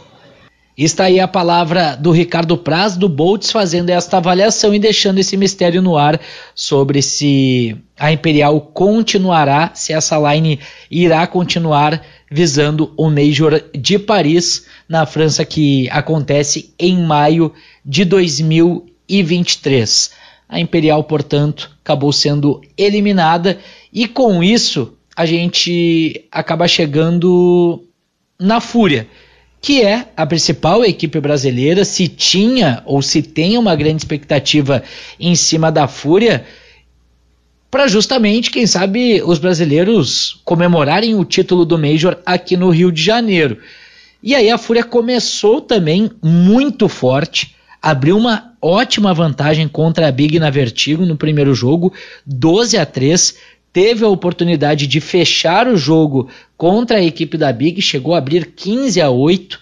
Está 0.79 1.05
aí 1.05 1.21
a 1.21 1.29
palavra 1.29 1.95
do 1.95 2.11
Ricardo 2.11 2.57
Praz, 2.57 2.97
do 2.97 3.07
Boltz, 3.07 3.51
fazendo 3.51 3.91
esta 3.91 4.17
avaliação 4.17 4.73
e 4.73 4.79
deixando 4.79 5.19
esse 5.19 5.37
mistério 5.37 5.83
no 5.83 5.99
ar 5.99 6.19
sobre 6.55 7.03
se 7.03 7.77
a 7.99 8.11
Imperial 8.11 8.59
continuará, 8.61 9.73
se 9.75 9.93
essa 9.93 10.17
line 10.33 10.59
irá 10.91 11.27
continuar 11.27 12.01
visando 12.31 12.93
o 12.97 13.11
Major 13.11 13.63
de 13.75 13.99
Paris, 13.99 14.67
na 14.89 15.05
França, 15.05 15.45
que 15.45 15.91
acontece 15.91 16.73
em 16.79 16.97
maio 16.97 17.53
de 17.85 18.05
2023. 18.05 20.13
A 20.49 20.61
Imperial, 20.61 21.03
portanto, 21.05 21.77
acabou 21.83 22.13
sendo 22.13 22.61
eliminada 22.77 23.59
e 23.93 24.07
com 24.07 24.43
isso 24.43 24.95
a 25.17 25.27
gente 25.27 26.25
acaba 26.31 26.69
chegando 26.69 27.83
na 28.39 28.61
Fúria 28.61 29.09
que 29.61 29.83
é 29.83 30.07
a 30.17 30.25
principal 30.25 30.85
equipe 30.85 31.21
brasileira, 31.21 31.85
se 31.85 32.09
tinha 32.09 32.83
ou 32.87 33.03
se 33.03 33.23
tem 33.23 33.59
uma 33.59 33.77
grande 33.77 33.99
expectativa 33.99 34.83
em 35.19 35.35
cima 35.35 35.71
da 35.71 35.87
Fúria, 35.87 36.45
para 37.71 37.87
justamente, 37.87 38.51
quem 38.51 38.67
sabe, 38.67 39.23
os 39.23 39.39
brasileiros 39.39 40.41
comemorarem 40.45 41.15
o 41.15 41.25
título 41.25 41.65
do 41.65 41.79
Major 41.79 42.19
aqui 42.27 42.57
no 42.57 42.69
Rio 42.71 42.91
de 42.91 43.01
Janeiro. 43.01 43.59
E 44.23 44.35
aí 44.35 44.51
a 44.51 44.59
Fúria 44.59 44.83
começou 44.83 45.61
também 45.61 46.11
muito 46.23 46.89
forte, 46.89 47.55
abriu 47.81 48.19
uma 48.19 48.53
ótima 48.61 49.15
vantagem 49.15 49.69
contra 49.69 50.09
a 50.09 50.13
Big 50.13 50.39
na 50.39 50.51
Vertigo 50.51 51.07
no 51.07 51.17
primeiro 51.17 51.55
jogo, 51.55 51.93
12 52.27 52.77
a 52.77 52.85
3. 52.85 53.37
Teve 53.73 54.05
a 54.05 54.09
oportunidade 54.09 54.89
de 54.89 55.01
fechar 55.01 55.69
o 55.69 55.77
jogo 55.77 56.29
contra 56.57 56.99
a 56.99 57.03
equipe 57.03 57.39
da 57.39 57.53
Big, 57.53 57.81
chegou 57.81 58.15
a 58.15 58.19
abrir 58.19 58.47
15 58.47 59.01
a 59.01 59.09
8, 59.09 59.61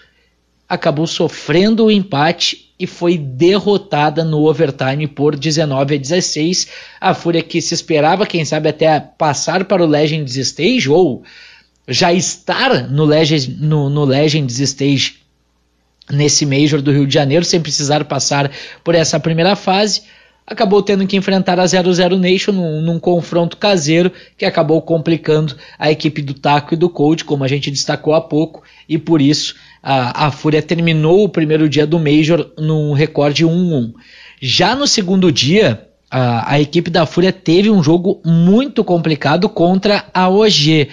acabou 0.67 1.05
sofrendo 1.05 1.85
o 1.85 1.91
empate 1.91 2.68
e 2.79 2.87
foi 2.87 3.17
derrotada 3.17 4.23
no 4.23 4.47
overtime 4.47 5.05
por 5.05 5.35
19 5.35 5.95
a 5.95 5.97
16. 5.97 6.67
A 7.01 7.13
Fúria 7.13 7.43
que 7.43 7.61
se 7.61 7.73
esperava, 7.73 8.25
quem 8.25 8.45
sabe, 8.45 8.69
até 8.69 8.99
passar 8.99 9.65
para 9.65 9.83
o 9.83 9.87
Legends 9.87 10.37
Stage 10.37 10.89
ou 10.89 11.21
já 11.87 12.13
estar 12.13 12.89
no 12.89 13.03
Legends, 13.03 13.47
no, 13.47 13.89
no 13.89 14.05
Legends 14.05 14.59
Stage 14.59 15.17
nesse 16.09 16.45
Major 16.45 16.81
do 16.81 16.91
Rio 16.91 17.05
de 17.05 17.13
Janeiro, 17.13 17.43
sem 17.43 17.59
precisar 17.59 18.05
passar 18.05 18.49
por 18.83 18.95
essa 18.95 19.19
primeira 19.19 19.55
fase. 19.55 20.03
Acabou 20.47 20.81
tendo 20.81 21.05
que 21.05 21.17
enfrentar 21.17 21.59
a 21.59 21.67
00 21.67 22.17
Nation 22.17 22.51
num, 22.51 22.81
num, 22.81 22.99
confronto 22.99 23.57
caseiro 23.57 24.11
que 24.35 24.45
acabou 24.45 24.81
complicando 24.81 25.55
a 25.77 25.91
equipe 25.91 26.23
do 26.23 26.33
Taco 26.33 26.73
e 26.73 26.77
do 26.77 26.89
Cold, 26.89 27.23
como 27.25 27.43
a 27.43 27.47
gente 27.47 27.69
destacou 27.69 28.15
há 28.15 28.21
pouco, 28.21 28.63
e 28.87 28.97
por 28.97 29.21
isso 29.21 29.55
a, 29.81 30.27
a 30.27 30.31
Fúria 30.31 30.61
terminou 30.61 31.23
o 31.23 31.29
primeiro 31.29 31.69
dia 31.69 31.87
do 31.87 31.99
Major 31.99 32.51
num 32.57 32.93
recorde 32.93 33.45
1-1. 33.45 33.93
Já 34.41 34.75
no 34.75 34.87
segundo 34.87 35.31
dia, 35.31 35.87
a, 36.09 36.53
a 36.53 36.59
equipe 36.59 36.89
da 36.89 37.05
Fúria 37.05 37.31
teve 37.31 37.69
um 37.69 37.83
jogo 37.83 38.21
muito 38.25 38.83
complicado 38.83 39.47
contra 39.47 40.05
a 40.13 40.29
OG. 40.29 40.89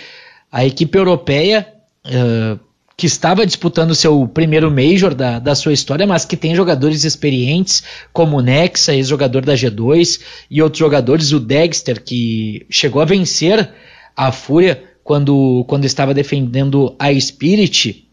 A 0.50 0.64
equipe 0.64 0.96
europeia 0.96 1.66
uh, 2.06 2.58
que 2.96 3.06
estava 3.06 3.44
disputando 3.44 3.94
seu 3.94 4.26
primeiro 4.26 4.70
Major 4.70 5.14
da, 5.14 5.38
da 5.38 5.54
sua 5.54 5.72
história, 5.72 6.06
mas 6.06 6.24
que 6.24 6.36
tem 6.36 6.54
jogadores 6.54 7.04
experientes, 7.04 7.82
como 8.12 8.38
o 8.38 8.40
Nexa, 8.40 8.94
ex-jogador 8.94 9.44
da 9.44 9.54
G2, 9.54 10.20
e 10.50 10.62
outros 10.62 10.78
jogadores, 10.78 11.32
o 11.32 11.38
Dexter, 11.38 12.02
que 12.02 12.66
chegou 12.70 13.02
a 13.02 13.04
vencer 13.04 13.70
a 14.16 14.32
Fúria 14.32 14.82
quando, 15.04 15.64
quando 15.68 15.84
estava 15.84 16.14
defendendo 16.14 16.96
a 16.98 17.12
Spirit. 17.12 18.05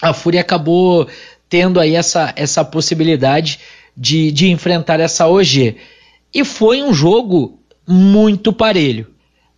A 0.00 0.12
Fúria 0.12 0.40
acabou 0.40 1.06
tendo 1.48 1.80
aí 1.80 1.94
essa, 1.94 2.32
essa 2.36 2.64
possibilidade 2.64 3.58
de, 3.96 4.30
de 4.30 4.48
enfrentar 4.50 5.00
essa 5.00 5.28
OG. 5.28 5.76
E 6.32 6.44
foi 6.44 6.82
um 6.82 6.94
jogo 6.94 7.58
muito 7.86 8.52
parelho. 8.52 9.06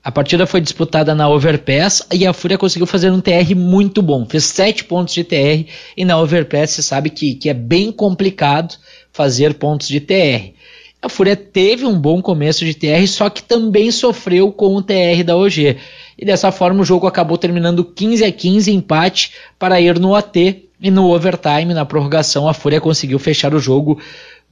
A 0.05 0.11
partida 0.11 0.47
foi 0.47 0.61
disputada 0.61 1.15
na 1.15 1.29
Overpass 1.29 2.03
e 2.13 2.27
a 2.27 2.33
Fúria 2.33 2.59
conseguiu 2.59 2.87
fazer 2.89 3.11
um 3.13 3.21
TR 3.21 3.55
muito 3.55 4.03
bom. 4.03 4.27
Fez 4.27 4.45
7 4.45 4.85
pontos 4.85 5.15
de 5.15 5.23
TR 5.23 5.65
e 5.97 6.05
na 6.05 6.19
Overpass 6.19 6.73
você 6.73 6.83
sabe 6.83 7.09
que, 7.09 7.37
que 7.37 7.49
é 7.49 7.55
bem 7.55 7.93
complicado 7.93 8.75
fazer 9.13 9.55
pontos 9.55 9.87
de 9.87 10.01
TR. 10.01 10.55
A 11.01 11.09
Fúria 11.09 11.37
teve 11.37 11.85
um 11.85 11.99
bom 11.99 12.21
começo 12.21 12.65
de 12.65 12.75
TR, 12.75 13.07
só 13.07 13.31
que 13.31 13.43
também 13.43 13.93
sofreu 13.93 14.51
com 14.51 14.75
o 14.75 14.83
TR 14.83 15.23
da 15.25 15.37
OG. 15.37 15.77
E 16.23 16.25
dessa 16.25 16.53
forma 16.53 16.83
o 16.83 16.85
jogo 16.85 17.09
acabou 17.09 17.37
terminando 17.37 17.85
15 17.85 18.25
a 18.25 18.31
15 18.31 18.71
empate 18.71 19.33
para 19.59 19.81
ir 19.81 19.99
no 19.99 20.15
AT 20.15 20.37
e 20.81 20.89
no 20.89 21.13
overtime, 21.13 21.75
na 21.75 21.85
prorrogação, 21.85 22.49
a 22.49 22.55
Fúria 22.55 22.81
conseguiu 22.81 23.19
fechar 23.19 23.53
o 23.57 23.59
jogo 23.59 24.01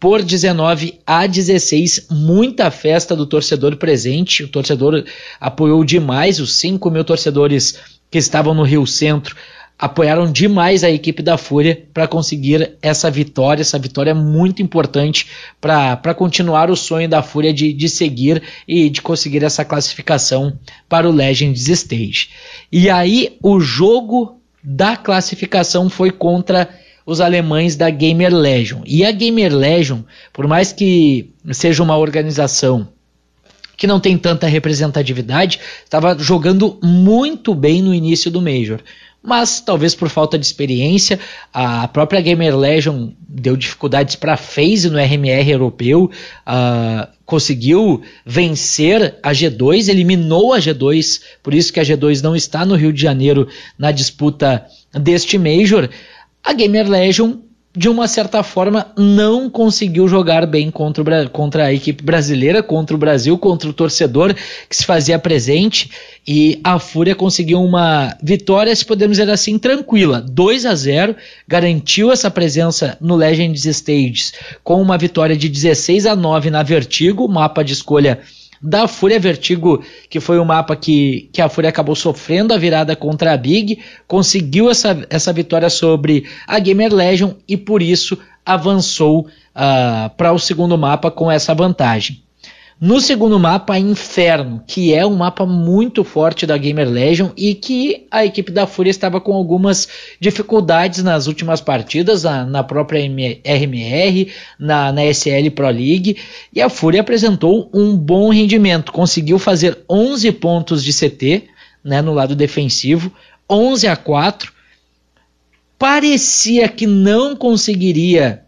por 0.00 0.20
19 0.20 0.98
a 1.06 1.28
16. 1.28 2.08
Muita 2.10 2.72
festa 2.72 3.14
do 3.14 3.24
torcedor 3.24 3.76
presente. 3.76 4.42
O 4.42 4.48
torcedor 4.48 5.04
apoiou 5.40 5.84
demais. 5.84 6.40
Os 6.40 6.54
5 6.54 6.90
mil 6.90 7.04
torcedores 7.04 7.78
que 8.10 8.18
estavam 8.18 8.52
no 8.52 8.64
Rio 8.64 8.84
Centro 8.84 9.36
apoiaram 9.80 10.30
demais 10.30 10.84
a 10.84 10.90
equipe 10.90 11.22
da 11.22 11.38
Fúria 11.38 11.82
para 11.94 12.06
conseguir 12.06 12.76
essa 12.82 13.10
vitória. 13.10 13.62
Essa 13.62 13.78
vitória 13.78 14.10
é 14.10 14.14
muito 14.14 14.60
importante 14.60 15.26
para 15.58 16.14
continuar 16.14 16.70
o 16.70 16.76
sonho 16.76 17.08
da 17.08 17.22
Fúria 17.22 17.52
de, 17.52 17.72
de 17.72 17.88
seguir 17.88 18.42
e 18.68 18.90
de 18.90 19.00
conseguir 19.00 19.42
essa 19.42 19.64
classificação 19.64 20.58
para 20.86 21.08
o 21.08 21.12
Legends 21.12 21.66
Stage. 21.66 22.28
E 22.70 22.90
aí, 22.90 23.38
o 23.42 23.58
jogo 23.58 24.38
da 24.62 24.98
classificação 24.98 25.88
foi 25.88 26.10
contra 26.10 26.68
os 27.06 27.18
alemães 27.18 27.74
da 27.74 27.88
Gamer 27.88 28.34
Legion. 28.34 28.82
E 28.86 29.02
a 29.02 29.10
Gamer 29.10 29.56
Legion, 29.56 30.00
por 30.30 30.46
mais 30.46 30.72
que 30.72 31.30
seja 31.52 31.82
uma 31.82 31.96
organização 31.96 32.86
que 33.78 33.86
não 33.86 33.98
tem 33.98 34.18
tanta 34.18 34.46
representatividade, 34.46 35.58
estava 35.82 36.14
jogando 36.18 36.78
muito 36.82 37.54
bem 37.54 37.80
no 37.80 37.94
início 37.94 38.30
do 38.30 38.42
Major. 38.42 38.78
Mas 39.22 39.60
talvez 39.60 39.94
por 39.94 40.08
falta 40.08 40.38
de 40.38 40.46
experiência, 40.46 41.20
a 41.52 41.86
própria 41.88 42.22
Gamer 42.22 42.56
Legion 42.56 43.10
deu 43.28 43.54
dificuldades 43.54 44.16
para 44.16 44.32
a 44.32 44.36
FaZe 44.36 44.88
no 44.88 44.98
RMR 44.98 45.50
europeu, 45.50 46.10
uh, 46.46 47.06
conseguiu 47.26 48.02
vencer 48.24 49.18
a 49.22 49.32
G2, 49.32 49.88
eliminou 49.88 50.54
a 50.54 50.58
G2, 50.58 51.20
por 51.42 51.52
isso 51.52 51.70
que 51.70 51.78
a 51.78 51.82
G2 51.82 52.22
não 52.22 52.34
está 52.34 52.64
no 52.64 52.74
Rio 52.74 52.92
de 52.92 53.02
Janeiro 53.02 53.46
na 53.78 53.92
disputa 53.92 54.66
deste 54.92 55.36
Major. 55.36 55.90
A 56.42 56.54
Gamer 56.54 56.88
Legion, 56.88 57.40
de 57.74 57.88
uma 57.88 58.08
certa 58.08 58.42
forma, 58.42 58.92
não 58.96 59.48
conseguiu 59.48 60.08
jogar 60.08 60.44
bem 60.44 60.72
contra, 60.72 61.02
o, 61.02 61.30
contra 61.30 61.66
a 61.66 61.72
equipe 61.72 62.02
brasileira, 62.02 62.64
contra 62.64 62.96
o 62.96 62.98
Brasil, 62.98 63.38
contra 63.38 63.70
o 63.70 63.72
torcedor 63.72 64.34
que 64.68 64.76
se 64.76 64.84
fazia 64.84 65.18
presente. 65.20 65.88
E 66.26 66.60
a 66.64 66.80
Fúria 66.80 67.14
conseguiu 67.14 67.62
uma 67.62 68.16
vitória, 68.20 68.74
se 68.74 68.84
podemos 68.84 69.18
dizer 69.18 69.30
assim, 69.30 69.56
tranquila. 69.56 70.20
2 70.20 70.66
a 70.66 70.74
0 70.74 71.14
garantiu 71.46 72.10
essa 72.10 72.30
presença 72.30 72.98
no 73.00 73.14
Legends 73.14 73.64
Stages 73.64 74.32
com 74.64 74.82
uma 74.82 74.98
vitória 74.98 75.36
de 75.36 75.48
16 75.48 76.06
a 76.06 76.16
9 76.16 76.50
na 76.50 76.64
Vertigo, 76.64 77.28
mapa 77.28 77.62
de 77.62 77.72
escolha 77.72 78.20
da 78.60 78.86
Fúria 78.86 79.18
Vertigo, 79.18 79.82
que 80.08 80.20
foi 80.20 80.38
o 80.38 80.44
mapa 80.44 80.76
que, 80.76 81.30
que 81.32 81.40
a 81.40 81.48
Fúria 81.48 81.70
acabou 81.70 81.96
sofrendo 81.96 82.52
a 82.52 82.58
virada 82.58 82.94
contra 82.94 83.32
a 83.32 83.36
Big, 83.36 83.78
conseguiu 84.06 84.70
essa, 84.70 85.06
essa 85.08 85.32
vitória 85.32 85.70
sobre 85.70 86.26
a 86.46 86.58
Gamer 86.58 86.92
Legion 86.92 87.32
e 87.48 87.56
por 87.56 87.80
isso 87.80 88.18
avançou 88.44 89.26
uh, 89.26 90.10
para 90.16 90.32
o 90.32 90.38
segundo 90.38 90.76
mapa 90.76 91.10
com 91.10 91.30
essa 91.30 91.54
vantagem. 91.54 92.22
No 92.80 92.98
segundo 92.98 93.38
mapa, 93.38 93.78
Inferno, 93.78 94.64
que 94.66 94.94
é 94.94 95.04
um 95.04 95.14
mapa 95.14 95.44
muito 95.44 96.02
forte 96.02 96.46
da 96.46 96.56
Gamer 96.56 96.88
Legion 96.88 97.28
e 97.36 97.54
que 97.54 98.06
a 98.10 98.24
equipe 98.24 98.50
da 98.50 98.66
Fúria 98.66 98.90
estava 98.90 99.20
com 99.20 99.34
algumas 99.34 99.86
dificuldades 100.18 101.02
nas 101.04 101.26
últimas 101.26 101.60
partidas, 101.60 102.22
na, 102.22 102.46
na 102.46 102.64
própria 102.64 103.02
RMR, 103.02 104.32
na, 104.58 104.90
na 104.92 105.04
SL 105.12 105.50
Pro 105.54 105.68
League, 105.68 106.16
e 106.54 106.62
a 106.62 106.70
Fúria 106.70 107.02
apresentou 107.02 107.68
um 107.74 107.94
bom 107.94 108.30
rendimento, 108.32 108.92
conseguiu 108.92 109.38
fazer 109.38 109.84
11 109.86 110.32
pontos 110.32 110.82
de 110.82 110.94
CT 110.94 111.50
né, 111.84 112.00
no 112.00 112.14
lado 112.14 112.34
defensivo, 112.34 113.12
11 113.46 113.88
a 113.88 113.96
4. 113.96 114.50
Parecia 115.78 116.66
que 116.66 116.86
não 116.86 117.36
conseguiria 117.36 118.42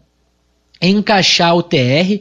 encaixar 0.81 1.55
o 1.55 1.61
TR, 1.61 2.19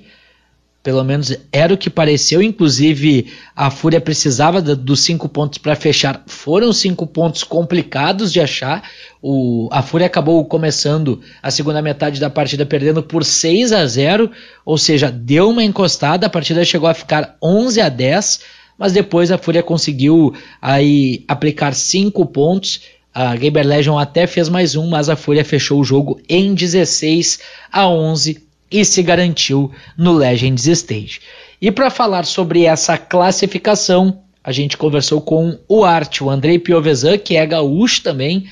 pelo 0.82 1.04
menos 1.04 1.36
era 1.52 1.72
o 1.72 1.78
que 1.78 1.88
pareceu. 1.88 2.42
Inclusive, 2.42 3.32
a 3.54 3.70
Fúria 3.70 4.00
precisava 4.00 4.60
dos 4.60 5.00
cinco 5.00 5.28
pontos 5.28 5.58
para 5.58 5.76
fechar. 5.76 6.22
Foram 6.26 6.72
cinco 6.72 7.06
pontos 7.06 7.44
complicados 7.44 8.32
de 8.32 8.40
achar. 8.40 8.82
O, 9.22 9.68
a 9.70 9.80
Fúria 9.80 10.06
acabou 10.06 10.44
começando 10.44 11.20
a 11.40 11.50
segunda 11.50 11.80
metade 11.80 12.18
da 12.18 12.28
partida 12.28 12.66
perdendo 12.66 13.02
por 13.02 13.24
6 13.24 13.72
a 13.72 13.86
0, 13.86 14.30
ou 14.64 14.76
seja, 14.76 15.10
deu 15.10 15.50
uma 15.50 15.62
encostada. 15.62 16.26
A 16.26 16.30
partida 16.30 16.64
chegou 16.64 16.88
a 16.88 16.94
ficar 16.94 17.36
11 17.40 17.80
a 17.80 17.88
10, 17.88 18.40
mas 18.76 18.92
depois 18.92 19.30
a 19.30 19.38
Fúria 19.38 19.62
conseguiu 19.62 20.34
aí 20.60 21.24
aplicar 21.28 21.74
cinco 21.74 22.26
pontos. 22.26 22.80
A 23.14 23.36
Gamer 23.36 23.66
Legion 23.66 23.98
até 23.98 24.26
fez 24.26 24.48
mais 24.48 24.74
um, 24.74 24.88
mas 24.88 25.08
a 25.08 25.14
Fúria 25.14 25.44
fechou 25.44 25.78
o 25.78 25.84
jogo 25.84 26.18
em 26.28 26.54
16 26.54 27.38
a 27.70 27.86
11 27.86 28.51
e 28.72 28.84
se 28.84 29.02
garantiu 29.02 29.70
no 29.96 30.12
Legends 30.12 30.66
Stage. 30.66 31.20
E 31.60 31.70
para 31.70 31.90
falar 31.90 32.24
sobre 32.24 32.64
essa 32.64 32.96
classificação, 32.98 34.22
a 34.42 34.50
gente 34.50 34.76
conversou 34.76 35.20
com 35.20 35.58
o 35.68 35.84
Arte, 35.84 36.24
o 36.24 36.30
Andrei 36.30 36.58
Piovesan, 36.58 37.18
que 37.18 37.36
é 37.36 37.46
gaúcho 37.46 38.02
também, 38.02 38.46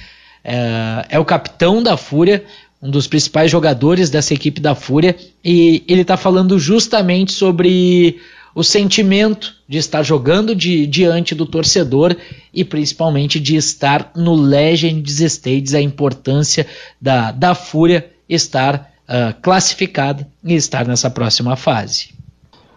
é, 0.44 1.06
é, 1.08 1.18
o 1.18 1.24
capitão 1.24 1.82
da 1.82 1.96
Fúria, 1.96 2.44
um 2.80 2.90
dos 2.90 3.06
principais 3.06 3.50
jogadores 3.50 4.08
dessa 4.08 4.32
equipe 4.32 4.60
da 4.60 4.74
Fúria, 4.74 5.16
e 5.44 5.82
ele 5.88 6.02
está 6.02 6.16
falando 6.16 6.58
justamente 6.58 7.32
sobre 7.32 8.20
o 8.54 8.62
sentimento 8.62 9.54
de 9.68 9.78
estar 9.78 10.02
jogando 10.02 10.54
de, 10.54 10.86
diante 10.86 11.34
do 11.34 11.46
torcedor 11.46 12.16
e 12.52 12.64
principalmente 12.64 13.38
de 13.38 13.56
estar 13.56 14.12
no 14.16 14.34
Legends 14.34 15.20
Stages, 15.20 15.74
a 15.74 15.80
importância 15.80 16.66
da, 17.00 17.30
da 17.30 17.54
Fúria 17.54 18.10
estar 18.28 18.89
uh, 19.10 19.34
classificada 19.42 20.26
e 20.44 20.54
estar 20.54 20.86
nessa 20.86 21.10
próxima 21.10 21.56
fase. 21.56 22.14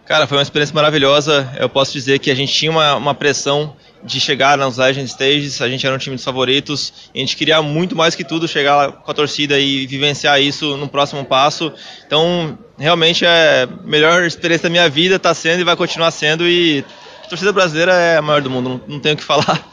Cara, 0.06 0.28
foi 0.28 0.38
uma 0.38 0.44
experiência 0.44 0.76
maravilhosa. 0.76 1.50
Eu 1.58 1.70
posso 1.70 1.94
dizer 1.94 2.20
que 2.20 2.30
a 2.30 2.36
gente 2.36 2.52
tinha 2.52 2.72
uma, 2.72 2.96
uma 2.96 3.16
pressão 3.16 3.74
de 4.04 4.20
chegar 4.20 4.58
nos 4.58 4.78
Legend 4.78 5.10
Stages, 5.10 5.62
a 5.62 5.70
gente 5.70 5.86
era 5.86 5.96
um 5.96 5.98
time 5.98 6.16
dos 6.18 6.26
favoritos, 6.26 7.10
a 7.16 7.18
gente 7.18 7.38
queria 7.38 7.62
muito 7.62 7.96
mais 7.96 8.14
que 8.16 8.24
tudo 8.26 8.50
chegar 8.50 8.76
lá 8.76 8.92
com 8.92 9.10
a 9.10 9.14
torcida 9.14 9.58
e 9.58 9.88
vivenciar 9.88 10.42
isso 10.42 10.76
no 10.76 10.90
próximo 10.90 11.24
passo. 11.24 11.72
Então, 12.06 12.58
realmente 12.78 13.24
é 13.24 13.64
a 13.64 13.88
melhor 13.88 14.24
experiência 14.24 14.64
da 14.64 14.70
minha 14.70 14.90
vida, 14.90 15.16
está 15.16 15.34
sendo 15.34 15.62
e 15.62 15.64
vai 15.64 15.78
continuar 15.78 16.12
sendo 16.12 16.46
e 16.46 16.84
a 17.24 17.30
torcida 17.30 17.54
brasileira 17.54 17.94
é 17.94 18.18
a 18.18 18.22
maior 18.22 18.42
do 18.42 18.50
mundo, 18.50 18.70
não, 18.70 18.96
não 18.96 19.00
tenho 19.00 19.16
o 19.16 19.18
que 19.18 19.24
falar. 19.24 19.66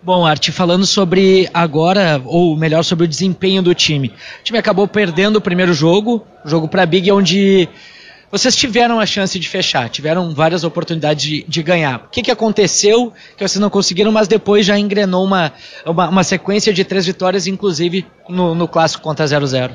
Bom, 0.00 0.24
Arte, 0.24 0.52
falando 0.52 0.86
sobre 0.86 1.48
agora, 1.52 2.22
ou 2.24 2.56
melhor, 2.56 2.84
sobre 2.84 3.04
o 3.04 3.08
desempenho 3.08 3.60
do 3.62 3.74
time. 3.74 4.08
O 4.40 4.44
time 4.44 4.58
acabou 4.58 4.86
perdendo 4.86 5.36
o 5.36 5.40
primeiro 5.40 5.74
jogo, 5.74 6.24
jogo 6.44 6.68
para 6.68 6.86
Big, 6.86 7.10
onde 7.10 7.68
vocês 8.30 8.54
tiveram 8.54 9.00
a 9.00 9.06
chance 9.06 9.38
de 9.38 9.48
fechar, 9.48 9.88
tiveram 9.88 10.34
várias 10.34 10.62
oportunidades 10.62 11.24
de, 11.24 11.44
de 11.48 11.62
ganhar. 11.62 12.04
O 12.06 12.10
que, 12.10 12.22
que 12.22 12.30
aconteceu 12.30 13.12
que 13.36 13.46
vocês 13.46 13.60
não 13.60 13.70
conseguiram, 13.70 14.12
mas 14.12 14.28
depois 14.28 14.64
já 14.64 14.78
engrenou 14.78 15.24
uma, 15.24 15.52
uma, 15.84 16.08
uma 16.08 16.24
sequência 16.24 16.72
de 16.72 16.84
três 16.84 17.04
vitórias, 17.04 17.46
inclusive 17.46 18.06
no, 18.28 18.54
no 18.54 18.68
clássico 18.68 19.02
contra 19.02 19.24
0-0? 19.24 19.74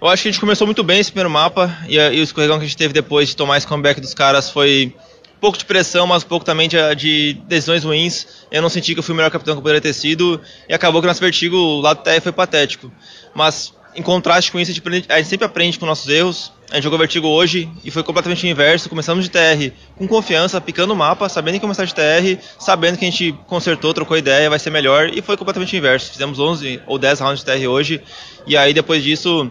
Eu 0.00 0.08
acho 0.08 0.22
que 0.22 0.28
a 0.28 0.32
gente 0.32 0.40
começou 0.40 0.66
muito 0.66 0.84
bem 0.84 1.00
esse 1.00 1.10
primeiro 1.10 1.28
mapa 1.28 1.76
e, 1.88 1.96
e 1.96 2.20
o 2.20 2.22
escorregão 2.22 2.58
que 2.58 2.64
a 2.64 2.66
gente 2.66 2.76
teve 2.76 2.94
depois 2.94 3.28
de 3.28 3.36
tomar 3.36 3.58
esse 3.58 3.66
comeback 3.66 4.00
dos 4.00 4.14
caras 4.14 4.48
foi 4.48 4.94
pouco 5.40 5.56
de 5.56 5.64
pressão, 5.64 6.06
mas 6.06 6.22
pouco 6.22 6.44
também 6.44 6.68
de, 6.68 6.76
de 6.94 7.32
decisões 7.46 7.84
ruins. 7.84 8.26
Eu 8.50 8.60
não 8.60 8.68
senti 8.68 8.92
que 8.92 9.00
eu 9.00 9.02
fui 9.02 9.12
o 9.12 9.16
melhor 9.16 9.30
capitão 9.30 9.54
que 9.54 9.58
eu 9.58 9.62
poderia 9.62 9.80
ter 9.80 9.92
sido 9.92 10.40
e 10.68 10.74
acabou 10.74 11.00
que 11.00 11.06
o 11.06 11.08
nosso 11.08 11.20
vertigo, 11.20 11.56
o 11.56 11.80
lado 11.80 12.02
TR 12.02 12.20
foi 12.20 12.32
patético. 12.32 12.92
Mas 13.34 13.72
em 13.94 14.02
contraste 14.02 14.52
com 14.52 14.60
isso, 14.60 14.70
a 14.70 14.74
gente, 14.74 15.06
a 15.08 15.16
gente 15.16 15.28
sempre 15.28 15.46
aprende 15.46 15.78
com 15.78 15.86
nossos 15.86 16.08
erros. 16.08 16.52
A 16.70 16.76
gente 16.76 16.84
jogou 16.84 16.98
Vertigo 16.98 17.26
hoje 17.26 17.68
e 17.84 17.90
foi 17.90 18.04
completamente 18.04 18.46
o 18.46 18.48
inverso. 18.48 18.88
Começamos 18.88 19.24
de 19.24 19.30
TR 19.30 19.72
com 19.96 20.06
confiança, 20.06 20.60
picando 20.60 20.92
o 20.92 20.96
mapa, 20.96 21.28
sabendo 21.28 21.54
que 21.54 21.60
começar 21.60 21.84
de 21.84 21.92
TR, 21.92 22.40
sabendo 22.60 22.96
que 22.96 23.04
a 23.04 23.10
gente 23.10 23.32
consertou, 23.48 23.92
trocou 23.92 24.16
ideia, 24.16 24.48
vai 24.48 24.58
ser 24.58 24.70
melhor. 24.70 25.10
E 25.12 25.20
foi 25.20 25.36
completamente 25.36 25.74
o 25.74 25.76
inverso. 25.76 26.12
Fizemos 26.12 26.38
11 26.38 26.82
ou 26.86 26.96
10 26.96 27.18
rounds 27.18 27.44
de 27.44 27.46
TR 27.46 27.66
hoje. 27.66 28.00
E 28.46 28.56
aí 28.56 28.72
depois 28.72 29.02
disso, 29.02 29.50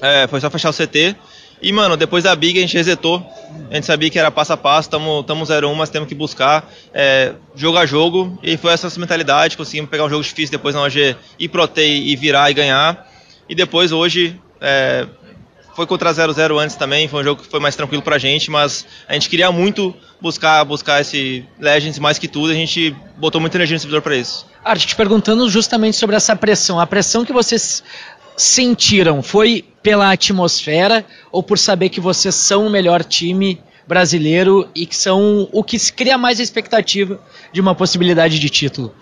é, 0.00 0.28
foi 0.28 0.40
só 0.40 0.48
fechar 0.48 0.70
o 0.70 0.72
CT. 0.72 1.16
E, 1.60 1.72
mano, 1.72 1.96
depois 1.96 2.24
da 2.24 2.34
Big 2.34 2.58
a 2.58 2.62
gente 2.62 2.76
resetou. 2.76 3.24
A 3.70 3.74
gente 3.74 3.86
sabia 3.86 4.10
que 4.10 4.18
era 4.18 4.30
passo 4.30 4.52
a 4.52 4.56
passo, 4.56 4.88
estamos 4.88 5.48
0-1, 5.48 5.74
mas 5.74 5.90
temos 5.90 6.08
que 6.08 6.14
buscar 6.14 6.70
é, 6.92 7.32
jogo 7.54 7.78
a 7.78 7.86
jogo. 7.86 8.38
E 8.42 8.56
foi 8.56 8.72
essa 8.72 8.88
mentalidade, 8.98 9.56
conseguimos 9.56 9.90
pegar 9.90 10.04
um 10.04 10.10
jogo 10.10 10.22
difícil 10.22 10.52
depois 10.52 10.74
na 10.74 10.82
OG 10.82 11.16
e 11.38 11.48
protei 11.48 12.08
e 12.08 12.16
virar 12.16 12.50
e 12.50 12.54
ganhar. 12.54 13.10
E 13.48 13.54
depois 13.54 13.92
hoje 13.92 14.38
é, 14.60 15.06
foi 15.76 15.86
contra 15.86 16.10
0-0 16.10 16.58
antes 16.58 16.74
também, 16.74 17.06
foi 17.06 17.20
um 17.20 17.24
jogo 17.24 17.42
que 17.42 17.48
foi 17.48 17.60
mais 17.60 17.76
tranquilo 17.76 18.02
pra 18.02 18.16
gente, 18.16 18.50
mas 18.50 18.86
a 19.06 19.12
gente 19.12 19.28
queria 19.28 19.52
muito 19.52 19.94
buscar 20.18 20.64
buscar 20.64 21.02
esse 21.02 21.44
Legends 21.60 21.98
mais 21.98 22.18
que 22.18 22.26
tudo, 22.26 22.50
a 22.50 22.54
gente 22.54 22.96
botou 23.18 23.38
muita 23.38 23.58
energia 23.58 23.74
no 23.74 23.80
servidor 23.80 24.00
para 24.00 24.16
isso. 24.16 24.46
Art, 24.64 24.84
te 24.84 24.96
perguntando 24.96 25.48
justamente 25.50 25.96
sobre 25.98 26.16
essa 26.16 26.34
pressão, 26.34 26.80
a 26.80 26.86
pressão 26.86 27.26
que 27.26 27.32
vocês 27.32 27.84
sentiram 28.36 29.22
foi 29.22 29.64
pela 29.82 30.10
atmosfera 30.10 31.04
ou 31.32 31.42
por 31.42 31.58
saber 31.58 31.88
que 31.88 32.00
vocês 32.00 32.34
são 32.34 32.66
o 32.66 32.70
melhor 32.70 33.02
time 33.04 33.60
brasileiro 33.86 34.68
e 34.74 34.84
que 34.84 34.96
são 34.96 35.48
o 35.52 35.62
que 35.62 35.78
cria 35.92 36.18
mais 36.18 36.40
expectativa 36.40 37.20
de 37.52 37.60
uma 37.60 37.74
possibilidade 37.74 38.38
de 38.38 38.50
título? 38.50 38.92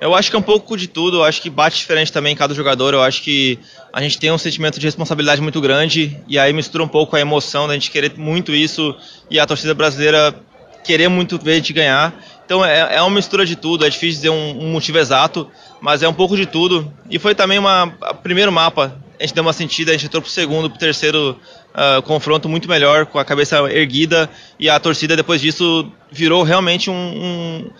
Eu 0.00 0.14
acho 0.14 0.30
que 0.30 0.36
é 0.36 0.38
um 0.38 0.42
pouco 0.42 0.78
de 0.78 0.86
tudo, 0.86 1.18
eu 1.18 1.24
acho 1.24 1.42
que 1.42 1.50
bate 1.50 1.76
diferente 1.76 2.10
também 2.10 2.32
em 2.32 2.36
cada 2.36 2.54
jogador, 2.54 2.94
eu 2.94 3.02
acho 3.02 3.22
que 3.22 3.58
a 3.92 4.00
gente 4.00 4.18
tem 4.18 4.32
um 4.32 4.38
sentimento 4.38 4.80
de 4.80 4.86
responsabilidade 4.86 5.42
muito 5.42 5.60
grande 5.60 6.16
e 6.26 6.38
aí 6.38 6.54
mistura 6.54 6.82
um 6.82 6.88
pouco 6.88 7.16
a 7.16 7.20
emoção 7.20 7.68
da 7.68 7.74
gente 7.74 7.90
querer 7.90 8.14
muito 8.16 8.54
isso 8.54 8.96
e 9.30 9.38
a 9.38 9.44
torcida 9.44 9.74
brasileira 9.74 10.34
querer 10.82 11.08
muito 11.08 11.38
ver 11.38 11.52
a 11.52 11.56
gente 11.56 11.74
ganhar. 11.74 12.14
Então 12.46 12.64
é, 12.64 12.96
é 12.96 13.02
uma 13.02 13.10
mistura 13.10 13.44
de 13.44 13.56
tudo, 13.56 13.84
é 13.84 13.90
difícil 13.90 14.16
dizer 14.16 14.30
um, 14.30 14.64
um, 14.64 14.72
motivo 14.72 14.98
exato, 14.98 15.48
mas 15.80 16.02
é 16.02 16.08
um 16.08 16.14
pouco 16.14 16.36
de 16.36 16.46
tudo. 16.46 16.92
E 17.10 17.18
foi 17.18 17.34
também 17.34 17.58
uma 17.58 17.88
primeiro 18.22 18.52
mapa, 18.52 18.96
a 19.18 19.22
gente 19.22 19.34
deu 19.34 19.42
uma 19.42 19.52
sentida, 19.52 19.90
a 19.90 19.94
gente 19.94 20.06
entrou 20.06 20.22
pro 20.22 20.30
segundo, 20.30 20.70
pro 20.70 20.78
terceiro 20.78 21.36
uh, 21.74 22.02
confronto 22.02 22.48
muito 22.48 22.68
melhor, 22.68 23.06
com 23.06 23.18
a 23.18 23.24
cabeça 23.24 23.56
erguida 23.70 24.30
e 24.58 24.68
a 24.68 24.80
torcida 24.80 25.16
depois 25.16 25.40
disso 25.40 25.90
virou 26.10 26.42
realmente 26.42 26.90
um, 26.90 26.94
um, 26.94 27.70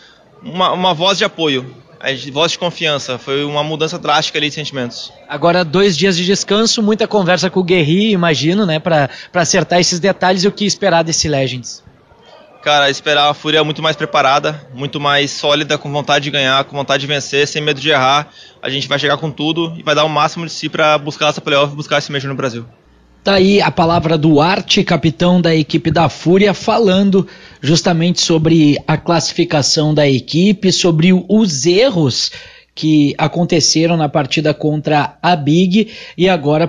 uma, 0.42 0.72
uma 0.72 0.94
voz 0.94 1.18
de 1.18 1.24
apoio 1.24 1.74
a 2.00 2.32
voz 2.32 2.52
de 2.52 2.58
confiança. 2.58 3.18
Foi 3.18 3.44
uma 3.44 3.62
mudança 3.62 3.98
drástica 3.98 4.38
ali 4.38 4.48
de 4.48 4.54
sentimentos. 4.54 5.12
Agora, 5.28 5.62
dois 5.62 5.96
dias 5.96 6.16
de 6.16 6.24
descanso, 6.24 6.82
muita 6.82 7.06
conversa 7.06 7.50
com 7.50 7.60
o 7.60 7.64
Guerri, 7.64 8.12
imagino, 8.12 8.64
né? 8.64 8.78
Pra 8.78 9.10
acertar 9.34 9.78
esses 9.78 10.00
detalhes 10.00 10.42
e 10.42 10.48
o 10.48 10.52
que 10.52 10.64
esperar 10.64 11.04
desse 11.04 11.28
Legends. 11.28 11.84
Cara, 12.62 12.90
esperar 12.90 13.31
a 13.31 13.35
Fúria 13.35 13.64
muito 13.64 13.83
mais 13.83 13.96
preparada, 13.96 14.68
muito 14.75 15.01
mais 15.01 15.31
sólida, 15.31 15.79
com 15.79 15.90
vontade 15.90 16.25
de 16.25 16.31
ganhar, 16.31 16.62
com 16.64 16.77
vontade 16.77 17.01
de 17.01 17.07
vencer, 17.07 17.49
sem 17.49 17.62
medo 17.62 17.81
de 17.81 17.88
errar. 17.88 18.29
A 18.61 18.68
gente 18.68 18.87
vai 18.87 18.99
chegar 18.99 19.16
com 19.16 19.31
tudo 19.31 19.75
e 19.79 19.83
vai 19.83 19.94
dar 19.94 20.05
o 20.05 20.09
máximo 20.11 20.44
de 20.44 20.53
si 20.53 20.68
para 20.68 20.99
buscar 20.99 21.29
essa 21.29 21.40
playoff 21.40 21.73
e 21.73 21.77
buscar 21.77 21.99
esse 21.99 22.12
Major 22.12 22.29
no 22.29 22.37
Brasil. 22.37 22.66
Tá 23.25 23.35
aí 23.35 23.62
a 23.62 23.70
palavra 23.70 24.16
do 24.16 24.40
Arte, 24.40 24.85
capitão 24.85 25.40
da 25.40 25.55
equipe 25.55 25.90
da 25.90 26.11
Fúria, 26.11 26.53
falando 26.53 27.27
justamente 27.62 28.20
sobre 28.20 28.79
a 28.87 28.96
classificação 28.96 29.94
da 29.94 30.09
equipe, 30.09 30.70
sobre 30.70 31.12
os 31.29 31.64
erros 31.64 32.31
que 32.81 33.14
aconteceram 33.19 33.95
na 33.95 34.09
partida 34.09 34.55
contra 34.55 35.19
a 35.21 35.37
Big 35.37 35.93
e 36.16 36.31
agora 36.31 36.66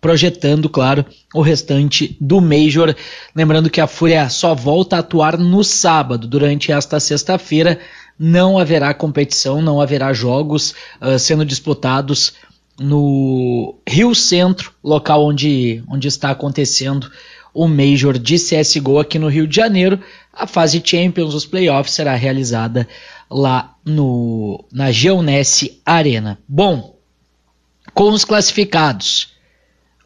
projetando, 0.00 0.68
claro, 0.68 1.04
o 1.34 1.40
restante 1.40 2.16
do 2.20 2.40
Major. 2.40 2.94
Lembrando 3.34 3.68
que 3.68 3.80
a 3.80 3.88
Fúria 3.88 4.28
só 4.28 4.54
volta 4.54 4.94
a 4.94 4.98
atuar 5.00 5.36
no 5.36 5.64
sábado, 5.64 6.28
durante 6.28 6.70
esta 6.70 7.00
sexta-feira. 7.00 7.80
Não 8.16 8.58
haverá 8.58 8.94
competição, 8.94 9.60
não 9.60 9.80
haverá 9.80 10.12
jogos 10.12 10.72
uh, 11.00 11.18
sendo 11.18 11.44
disputados 11.44 12.34
no 12.78 13.74
Rio 13.88 14.14
Centro, 14.14 14.70
local 14.84 15.26
onde, 15.26 15.82
onde 15.88 16.06
está 16.06 16.30
acontecendo 16.30 17.10
o 17.52 17.66
Major 17.66 18.16
de 18.16 18.36
CSGO 18.36 19.00
aqui 19.00 19.18
no 19.18 19.26
Rio 19.26 19.48
de 19.48 19.56
Janeiro. 19.56 19.98
A 20.32 20.46
fase 20.46 20.80
Champions, 20.84 21.34
os 21.34 21.44
playoffs, 21.44 21.92
será 21.92 22.14
realizada 22.14 22.86
lá 23.30 23.76
no, 23.84 24.64
na 24.72 24.90
Geonesse 24.90 25.80
Arena. 25.86 26.38
Bom, 26.48 26.96
com 27.94 28.10
os 28.10 28.24
classificados, 28.24 29.32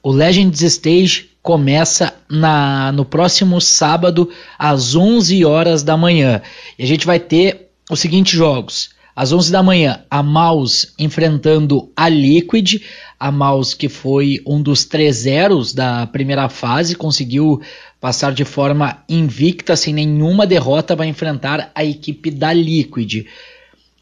o 0.02 0.12
Legends 0.12 0.60
Stage 0.62 1.30
começa 1.42 2.14
na, 2.28 2.90
no 2.92 3.04
próximo 3.04 3.60
sábado 3.60 4.30
às 4.58 4.94
11 4.94 5.44
horas 5.44 5.82
da 5.82 5.96
manhã. 5.96 6.42
E 6.78 6.84
a 6.84 6.86
gente 6.86 7.06
vai 7.06 7.18
ter 7.20 7.70
os 7.90 8.00
seguintes 8.00 8.32
jogos. 8.32 8.90
Às 9.16 9.32
11 9.32 9.52
da 9.52 9.62
manhã, 9.62 10.00
a 10.10 10.22
Maus 10.22 10.92
enfrentando 10.98 11.90
a 11.96 12.08
Liquid. 12.08 12.82
A 13.18 13.30
Maus, 13.30 13.72
que 13.72 13.88
foi 13.88 14.42
um 14.46 14.60
dos 14.60 14.84
três 14.84 15.16
zeros 15.16 15.72
da 15.72 16.06
primeira 16.06 16.48
fase, 16.48 16.96
conseguiu 16.96 17.60
passar 18.00 18.32
de 18.32 18.44
forma 18.44 19.02
invicta, 19.08 19.76
sem 19.76 19.94
nenhuma 19.94 20.46
derrota, 20.46 20.96
vai 20.96 21.06
enfrentar 21.06 21.70
a 21.74 21.84
equipe 21.84 22.30
da 22.30 22.52
Liquid. 22.52 23.26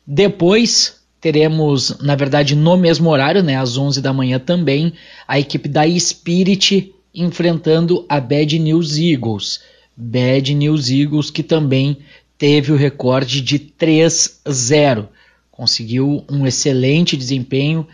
Depois 0.06 0.96
teremos, 1.20 1.98
na 2.00 2.16
verdade, 2.16 2.56
no 2.56 2.76
mesmo 2.76 3.08
horário, 3.10 3.42
né, 3.42 3.56
às 3.56 3.76
11 3.76 4.00
da 4.00 4.12
manhã 4.12 4.40
também, 4.40 4.92
a 5.28 5.38
equipe 5.38 5.68
da 5.68 5.88
Spirit 5.88 6.92
enfrentando 7.14 8.04
a 8.08 8.18
Bad 8.18 8.58
News 8.58 8.96
Eagles. 8.96 9.60
Bad 9.96 10.54
News 10.54 10.90
Eagles 10.90 11.30
que 11.30 11.42
também 11.42 11.98
teve 12.42 12.72
o 12.72 12.76
recorde 12.76 13.40
de 13.40 13.56
3-0. 13.56 15.06
Conseguiu 15.48 16.24
um 16.28 16.44
excelente 16.44 17.16
desempenho 17.16 17.86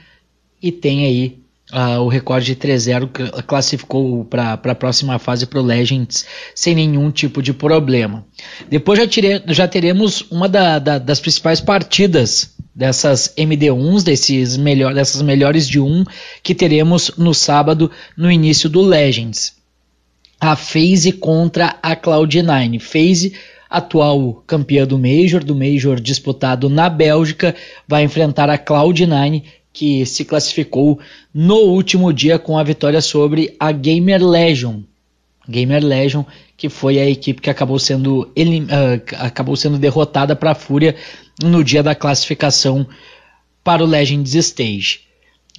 e 0.62 0.72
tem 0.72 1.04
aí 1.04 1.38
uh, 1.70 2.00
o 2.00 2.08
recorde 2.08 2.54
de 2.54 2.56
3-0 2.56 3.12
que 3.12 3.42
classificou 3.42 4.24
para 4.24 4.54
a 4.54 4.74
próxima 4.74 5.18
fase 5.18 5.44
para 5.44 5.60
o 5.60 5.62
Legends 5.62 6.24
sem 6.54 6.74
nenhum 6.74 7.10
tipo 7.10 7.42
de 7.42 7.52
problema. 7.52 8.24
Depois 8.70 8.98
já, 8.98 9.06
tire, 9.06 9.42
já 9.48 9.68
teremos 9.68 10.24
uma 10.30 10.48
da, 10.48 10.78
da, 10.78 10.98
das 10.98 11.20
principais 11.20 11.60
partidas 11.60 12.54
dessas 12.74 13.34
MD1s, 13.36 14.02
desses 14.02 14.56
melhor, 14.56 14.94
dessas 14.94 15.20
melhores 15.20 15.68
de 15.68 15.78
um 15.78 16.04
que 16.42 16.54
teremos 16.54 17.10
no 17.18 17.34
sábado 17.34 17.90
no 18.16 18.32
início 18.32 18.70
do 18.70 18.80
Legends. 18.80 19.58
A 20.40 20.56
FaZe 20.56 21.12
contra 21.12 21.78
a 21.82 21.94
Cloud9. 21.94 22.80
FaZe 22.80 23.34
atual 23.68 24.42
campeã 24.46 24.86
do 24.86 24.98
Major, 24.98 25.42
do 25.42 25.54
Major 25.54 26.00
disputado 26.00 26.68
na 26.68 26.88
Bélgica, 26.88 27.54
vai 27.86 28.02
enfrentar 28.02 28.48
a 28.48 28.58
Cloud9, 28.58 29.42
que 29.72 30.04
se 30.06 30.24
classificou 30.24 30.98
no 31.32 31.56
último 31.56 32.12
dia 32.12 32.38
com 32.38 32.58
a 32.58 32.64
vitória 32.64 33.00
sobre 33.00 33.54
a 33.60 33.70
Gamer 33.70 34.24
Legion. 34.24 34.80
Gamer 35.48 35.84
Legion, 35.84 36.24
que 36.56 36.68
foi 36.68 36.98
a 36.98 37.08
equipe 37.08 37.40
que 37.40 37.48
acabou 37.48 37.78
sendo, 37.78 38.22
uh, 38.22 39.16
acabou 39.18 39.56
sendo 39.56 39.78
derrotada 39.78 40.36
para 40.36 40.50
a 40.50 40.54
Fúria 40.54 40.94
no 41.42 41.62
dia 41.62 41.82
da 41.82 41.94
classificação 41.94 42.86
para 43.62 43.82
o 43.82 43.86
Legends 43.86 44.34
Stage. 44.34 45.00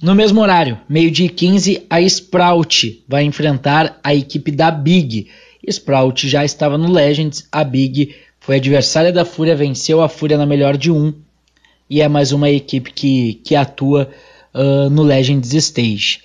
No 0.02 0.14
mesmo 0.14 0.40
horário, 0.40 0.80
meio-dia 0.88 1.28
15, 1.28 1.86
a 1.90 2.00
Sprout 2.00 3.04
vai 3.06 3.22
enfrentar 3.22 4.00
a 4.02 4.14
equipe 4.14 4.50
da 4.50 4.70
Big. 4.70 5.28
Sprout 5.66 6.28
já 6.28 6.44
estava 6.44 6.78
no 6.78 6.90
Legends, 6.90 7.46
a 7.52 7.62
Big 7.62 8.14
foi 8.38 8.56
adversária 8.56 9.12
da 9.12 9.24
Fúria, 9.24 9.54
venceu 9.54 10.02
a 10.02 10.08
Fúria 10.08 10.38
na 10.38 10.46
melhor 10.46 10.76
de 10.76 10.90
um 10.90 11.14
e 11.88 12.00
é 12.00 12.08
mais 12.08 12.30
uma 12.30 12.48
equipe 12.48 12.92
que, 12.92 13.34
que 13.44 13.56
atua 13.56 14.08
uh, 14.54 14.88
no 14.88 15.02
Legends 15.02 15.52
Stage. 15.52 16.20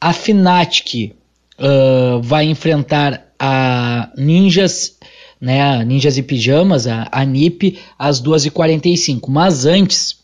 A 0.00 0.12
Fnatic 0.12 1.12
uh, 1.58 2.22
vai 2.22 2.44
enfrentar 2.44 3.32
a 3.38 4.10
Ninjas, 4.16 4.96
né, 5.40 5.84
Ninjas 5.84 6.16
e 6.16 6.22
Pijamas, 6.22 6.86
a, 6.86 7.08
a 7.10 7.24
NIP, 7.24 7.78
às 7.98 8.22
2h45. 8.22 9.22
Mas 9.28 9.66
antes, 9.66 10.18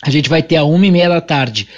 a 0.00 0.10
gente 0.10 0.28
vai 0.28 0.42
ter 0.42 0.56
a 0.56 0.62
1h30 0.62 1.08
da 1.08 1.20
tarde 1.20 1.68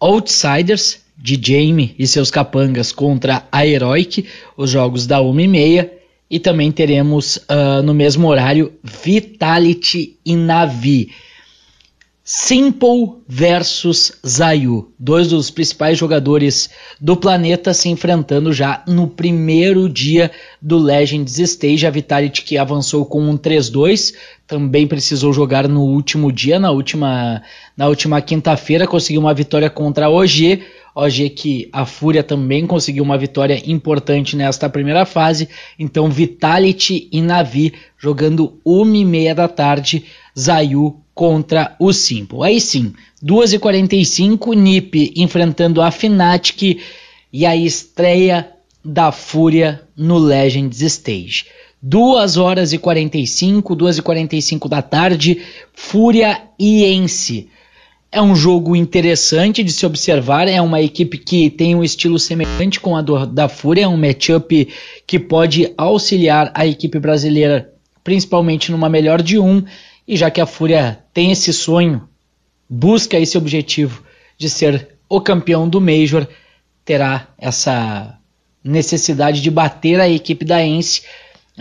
Outsiders 0.00 1.01
de 1.22 1.40
Jamie 1.40 1.94
e 1.96 2.04
seus 2.04 2.32
capangas 2.32 2.90
contra 2.90 3.46
a 3.52 3.64
Heroic, 3.64 4.26
os 4.56 4.68
jogos 4.68 5.06
da 5.06 5.20
1h30. 5.20 5.88
E 6.28 6.40
também 6.40 6.72
teremos 6.72 7.36
uh, 7.36 7.82
no 7.84 7.94
mesmo 7.94 8.26
horário 8.26 8.72
Vitality 8.82 10.16
e 10.24 10.34
Navi. 10.34 11.10
Simple 12.24 13.16
versus 13.28 14.12
Zayu, 14.26 14.92
dois 14.98 15.28
dos 15.28 15.50
principais 15.50 15.98
jogadores 15.98 16.70
do 17.00 17.16
planeta 17.16 17.74
se 17.74 17.88
enfrentando 17.88 18.52
já 18.52 18.82
no 18.86 19.08
primeiro 19.08 19.88
dia 19.88 20.30
do 20.60 20.78
Legends 20.78 21.38
Stage. 21.38 21.84
A 21.84 21.90
Vitality 21.90 22.42
que 22.42 22.56
avançou 22.56 23.04
com 23.04 23.20
um 23.20 23.36
3-2, 23.36 24.14
também 24.46 24.86
precisou 24.86 25.32
jogar 25.32 25.68
no 25.68 25.82
último 25.82 26.30
dia, 26.30 26.60
na 26.60 26.70
última, 26.70 27.42
na 27.76 27.88
última 27.88 28.20
quinta-feira, 28.20 28.86
conseguiu 28.86 29.20
uma 29.20 29.34
vitória 29.34 29.68
contra 29.68 30.06
a 30.06 30.10
OG. 30.10 30.62
OG 30.94 31.30
que 31.30 31.68
a 31.72 31.86
Fúria 31.86 32.22
também 32.22 32.66
conseguiu 32.66 33.02
uma 33.02 33.16
vitória 33.16 33.62
importante 33.66 34.36
nesta 34.36 34.68
primeira 34.68 35.06
fase. 35.06 35.48
Então 35.78 36.10
Vitality 36.10 37.08
e 37.10 37.22
Navi 37.22 37.72
jogando 37.98 38.58
uma 38.64 38.96
e 38.96 39.04
meia 39.04 39.34
da 39.34 39.48
tarde. 39.48 40.04
Zayu 40.38 40.96
contra 41.14 41.76
o 41.78 41.92
Simple. 41.92 42.42
Aí 42.42 42.60
sim, 42.60 42.94
2h45, 43.24 44.54
NiP 44.56 45.12
enfrentando 45.16 45.80
a 45.82 45.90
Fnatic 45.90 46.80
e 47.32 47.46
a 47.46 47.56
estreia 47.56 48.50
da 48.84 49.12
Fúria 49.12 49.82
no 49.96 50.18
Legends 50.18 50.80
Stage. 50.80 51.46
2 51.82 52.36
horas 52.36 52.72
e 52.72 52.78
45, 52.78 53.74
2 53.74 53.98
e 53.98 54.02
45 54.02 54.68
da 54.68 54.80
tarde, 54.80 55.42
Fúria 55.72 56.42
e 56.58 56.84
Ence. 56.84 57.48
É 58.14 58.20
um 58.20 58.36
jogo 58.36 58.76
interessante 58.76 59.64
de 59.64 59.72
se 59.72 59.86
observar, 59.86 60.46
é 60.46 60.60
uma 60.60 60.82
equipe 60.82 61.16
que 61.16 61.48
tem 61.48 61.74
um 61.74 61.82
estilo 61.82 62.18
semelhante 62.18 62.78
com 62.78 62.94
a 62.94 63.00
do, 63.00 63.24
da 63.24 63.48
Fúria, 63.48 63.84
é 63.84 63.88
um 63.88 63.96
matchup 63.96 64.68
que 65.06 65.18
pode 65.18 65.72
auxiliar 65.78 66.52
a 66.54 66.66
equipe 66.66 66.98
brasileira, 66.98 67.72
principalmente 68.04 68.70
numa 68.70 68.90
melhor 68.90 69.22
de 69.22 69.38
um, 69.38 69.64
e 70.06 70.14
já 70.14 70.30
que 70.30 70.42
a 70.42 70.46
Fúria 70.46 71.02
tem 71.14 71.32
esse 71.32 71.54
sonho, 71.54 72.06
busca 72.68 73.18
esse 73.18 73.38
objetivo 73.38 74.02
de 74.36 74.50
ser 74.50 74.88
o 75.08 75.18
campeão 75.18 75.66
do 75.66 75.80
Major, 75.80 76.28
terá 76.84 77.28
essa 77.38 78.18
necessidade 78.62 79.40
de 79.40 79.50
bater 79.50 79.98
a 79.98 80.08
equipe 80.08 80.44
da 80.44 80.62
Ence. 80.62 81.00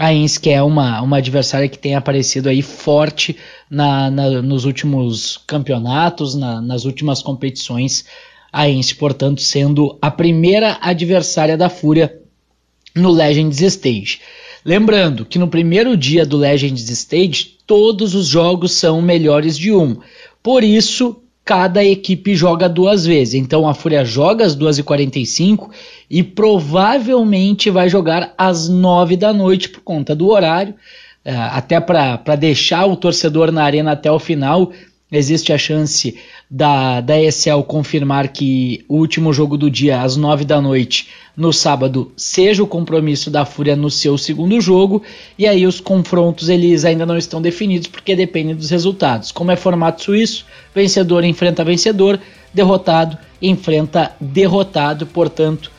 A 0.01 0.15
que 0.39 0.49
é 0.49 0.63
uma, 0.63 0.99
uma 0.99 1.17
adversária 1.17 1.69
que 1.69 1.77
tem 1.77 1.93
aparecido 1.93 2.49
aí 2.49 2.63
forte 2.63 3.37
na, 3.69 4.09
na 4.09 4.41
nos 4.41 4.65
últimos 4.65 5.37
campeonatos, 5.45 6.33
na, 6.33 6.59
nas 6.59 6.85
últimas 6.85 7.21
competições. 7.21 8.05
A 8.51 8.67
portanto, 8.95 9.43
sendo 9.43 9.99
a 10.01 10.09
primeira 10.09 10.79
adversária 10.81 11.55
da 11.55 11.69
Fúria 11.69 12.19
no 12.95 13.11
Legends 13.11 13.61
Stage. 13.61 14.21
Lembrando 14.65 15.23
que 15.23 15.37
no 15.37 15.47
primeiro 15.47 15.95
dia 15.95 16.25
do 16.25 16.35
Legends 16.35 16.89
Stage, 16.89 17.57
todos 17.67 18.15
os 18.15 18.25
jogos 18.25 18.71
são 18.71 19.03
melhores 19.03 19.55
de 19.55 19.71
um. 19.71 19.99
Por 20.41 20.63
isso, 20.63 21.20
cada 21.51 21.83
equipe 21.83 22.33
joga 22.33 22.69
duas 22.69 23.05
vezes. 23.05 23.33
Então 23.33 23.67
a 23.67 23.73
Fúria 23.73 24.05
joga 24.05 24.45
às 24.45 24.55
2h45 24.55 25.69
e 26.09 26.23
provavelmente 26.23 27.69
vai 27.69 27.89
jogar 27.89 28.33
às 28.37 28.69
9 28.69 29.17
da 29.17 29.33
noite 29.33 29.67
por 29.67 29.81
conta 29.81 30.15
do 30.15 30.29
horário. 30.29 30.73
É, 31.25 31.35
até 31.35 31.77
para 31.81 32.37
deixar 32.37 32.85
o 32.85 32.95
torcedor 32.95 33.51
na 33.51 33.65
arena 33.65 33.91
até 33.91 34.09
o 34.09 34.17
final, 34.17 34.71
existe 35.11 35.51
a 35.51 35.57
chance 35.57 36.17
da, 36.53 36.99
da 36.99 37.17
ESL 37.17 37.63
confirmar 37.65 38.27
que 38.27 38.83
o 38.89 38.97
último 38.97 39.31
jogo 39.31 39.57
do 39.57 39.71
dia, 39.71 40.01
às 40.01 40.17
9 40.17 40.43
da 40.43 40.59
noite, 40.59 41.07
no 41.35 41.53
sábado, 41.53 42.11
seja 42.17 42.61
o 42.61 42.67
compromisso 42.67 43.31
da 43.31 43.45
Fúria 43.45 43.73
no 43.73 43.89
seu 43.89 44.17
segundo 44.17 44.59
jogo, 44.59 45.01
e 45.39 45.47
aí 45.47 45.65
os 45.65 45.79
confrontos 45.79 46.49
eles 46.49 46.83
ainda 46.83 47.05
não 47.05 47.17
estão 47.17 47.41
definidos 47.41 47.87
porque 47.87 48.17
dependem 48.17 48.53
dos 48.53 48.69
resultados. 48.69 49.31
Como 49.31 49.49
é 49.49 49.55
formato 49.55 50.03
suíço, 50.03 50.45
vencedor 50.75 51.23
enfrenta 51.23 51.63
vencedor, 51.63 52.19
derrotado 52.53 53.17
enfrenta 53.41 54.11
derrotado, 54.19 55.07
portanto, 55.07 55.71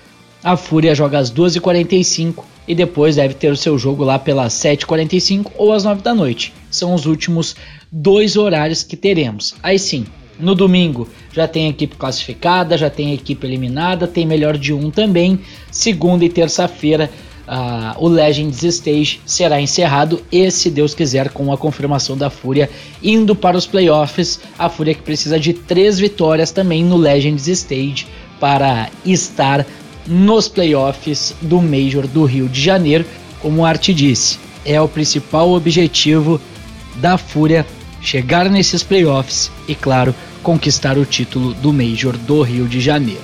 a 0.42 0.56
Fúria 0.56 0.94
joga 0.94 1.18
às 1.18 1.30
2h45 1.30 2.44
e 2.66 2.74
depois 2.74 3.16
deve 3.16 3.34
ter 3.34 3.52
o 3.52 3.56
seu 3.56 3.78
jogo 3.78 4.04
lá 4.04 4.18
pelas 4.18 4.54
7h45 4.54 5.52
ou 5.56 5.72
às 5.72 5.84
9 5.84 6.00
da 6.00 6.14
noite. 6.14 6.52
São 6.70 6.94
os 6.94 7.04
últimos 7.04 7.54
dois 7.90 8.36
horários 8.36 8.82
que 8.82 8.96
teremos. 8.96 9.54
Aí 9.62 9.78
sim, 9.78 10.06
no 10.42 10.54
domingo 10.54 11.08
já 11.32 11.48
tem 11.48 11.68
equipe 11.68 11.96
classificada, 11.96 12.76
já 12.76 12.90
tem 12.90 13.14
equipe 13.14 13.46
eliminada, 13.46 14.06
tem 14.06 14.26
melhor 14.26 14.58
de 14.58 14.72
um 14.72 14.90
também. 14.90 15.38
Segunda 15.70 16.24
e 16.24 16.28
terça-feira 16.28 17.10
uh, 17.46 18.04
o 18.04 18.08
Legends 18.08 18.62
Stage 18.62 19.20
será 19.24 19.60
encerrado 19.60 20.22
e, 20.30 20.50
se 20.50 20.70
Deus 20.70 20.94
quiser, 20.94 21.30
com 21.30 21.52
a 21.52 21.56
confirmação 21.56 22.16
da 22.16 22.28
Fúria 22.28 22.68
indo 23.02 23.34
para 23.34 23.56
os 23.56 23.66
playoffs. 23.66 24.40
A 24.58 24.68
Fúria 24.68 24.94
que 24.94 25.02
precisa 25.02 25.38
de 25.38 25.52
três 25.52 25.98
vitórias 25.98 26.50
também 26.50 26.84
no 26.84 26.96
Legends 26.96 27.46
Stage 27.46 28.06
para 28.40 28.90
estar 29.04 29.66
nos 30.06 30.48
playoffs 30.48 31.34
do 31.40 31.60
Major 31.60 32.06
do 32.06 32.24
Rio 32.24 32.48
de 32.48 32.60
Janeiro. 32.60 33.04
Como 33.40 33.62
o 33.62 33.64
Art 33.64 33.88
disse, 33.90 34.38
é 34.64 34.80
o 34.80 34.88
principal 34.88 35.52
objetivo 35.52 36.40
da 36.96 37.16
Fúria 37.16 37.66
chegar 38.00 38.50
nesses 38.50 38.82
playoffs 38.82 39.50
e, 39.68 39.74
claro, 39.74 40.14
conquistar 40.42 40.98
o 40.98 41.06
título 41.06 41.54
do 41.54 41.72
Major 41.72 42.16
do 42.16 42.42
Rio 42.42 42.66
de 42.68 42.80
Janeiro. 42.80 43.22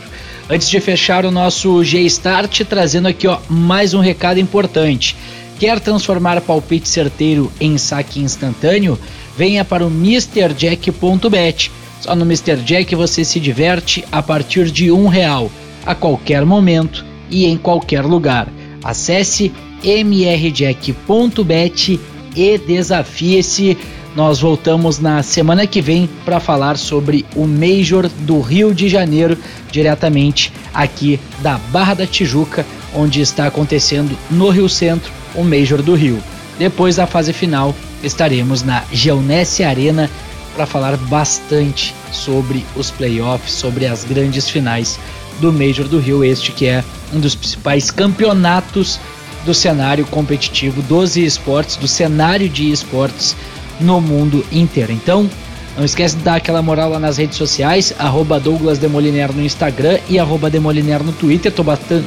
Antes 0.49 0.71
de 0.71 0.81
fechar 0.81 1.27
o 1.27 1.31
nosso 1.31 1.85
G-Start, 1.85 2.63
trazendo 2.65 3.09
aqui 3.09 3.27
ó, 3.27 3.39
mais 3.49 3.93
um 3.93 4.01
recado 4.01 4.41
importante. 4.41 5.15
Quer 5.59 5.79
transformar 5.81 6.41
palpite 6.41 6.89
certeiro 6.89 7.53
em 7.61 7.77
saque 7.77 8.21
instantâneo? 8.21 8.99
Venha 9.37 9.65
para 9.65 9.85
o 9.85 9.91
MrJack.bet. 9.91 11.71
Só 12.01 12.15
no 12.15 12.25
Mr. 12.25 12.57
Jack 12.65 12.95
você 12.95 13.25
se 13.25 13.39
diverte 13.41 14.05
a 14.11 14.23
partir 14.23 14.71
de 14.71 14.91
um 14.91 15.09
real, 15.09 15.51
a 15.85 15.95
qualquer 15.95 16.47
momento 16.47 17.05
e 17.29 17.45
em 17.45 17.59
qualquer 17.59 18.05
lugar. 18.05 18.49
Acesse 18.83 19.53
mrjack.bet 19.83 21.09
e 22.37 22.59
desafie-se. 22.59 23.77
Nós 24.19 24.41
voltamos 24.41 24.99
na 24.99 25.23
semana 25.23 25.65
que 25.65 25.81
vem 25.81 26.11
para 26.25 26.41
falar 26.41 26.77
sobre 26.77 27.25
o 27.37 27.47
Major 27.47 28.09
do 28.23 28.41
Rio 28.41 28.75
de 28.75 28.89
Janeiro, 28.89 29.39
diretamente 29.71 30.53
aqui 30.75 31.21
da 31.39 31.57
Barra 31.71 31.95
da 31.95 32.05
Tijuca, 32.05 32.67
onde 32.93 33.21
está 33.21 33.47
acontecendo 33.47 34.19
no 34.29 34.51
Rio 34.51 34.69
Centro 34.69 35.13
o 35.37 35.45
Major 35.45 35.81
do 35.83 35.95
Rio. 35.95 36.21
Depois 36.59 36.97
da 36.97 37.07
fase 37.07 37.33
final, 37.33 37.73
estaremos 38.03 38.65
na 38.65 38.83
Geonesse 38.91 39.63
Arena 39.63 40.11
para 40.53 40.67
falar 40.67 40.97
bastante 40.97 41.95
sobre 42.11 42.67
os 42.75 42.91
playoffs, 42.91 43.53
sobre 43.53 43.87
as 43.87 44.03
grandes 44.03 44.51
finais 44.51 44.99
do 45.39 45.53
Major 45.53 45.87
do 45.87 46.01
Rio, 46.01 46.25
este 46.25 46.51
que 46.51 46.67
é 46.67 46.83
um 47.15 47.21
dos 47.21 47.37
principais 47.37 47.89
campeonatos 47.89 48.99
do 49.47 49.55
cenário 49.55 50.05
competitivo 50.07 50.83
dos 50.83 51.17
esportes, 51.17 51.77
do 51.77 51.87
cenário 51.87 52.49
de 52.49 52.73
esportes 52.73 53.37
no 53.81 54.01
mundo 54.01 54.45
inteiro. 54.51 54.93
Então, 54.93 55.29
não 55.77 55.85
esquece 55.85 56.17
de 56.17 56.25
dar 56.25 56.37
aquela 56.37 56.61
moral 56.61 56.91
lá 56.91 56.99
nas 56.99 57.19
redes 57.19 57.39
sociais, 57.39 57.95
arroba 57.99 58.41
Douglas 58.41 58.79
Demoliner 58.79 59.33
no 59.33 59.45
Instagram 59.45 59.99
e 60.09 60.19
arroba 60.19 60.51
Demoliner 60.51 61.05
no 61.05 61.13
Twitter. 61.13 61.53
Tô 61.53 61.65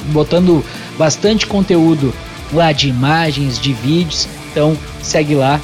botando 0.07 0.63
bastante 0.97 1.47
conteúdo 1.47 2.13
lá 2.51 2.73
de 2.73 2.89
imagens, 2.89 3.57
de 3.57 3.71
vídeos. 3.71 4.27
Então 4.51 4.77
segue 5.01 5.35
lá, 5.35 5.61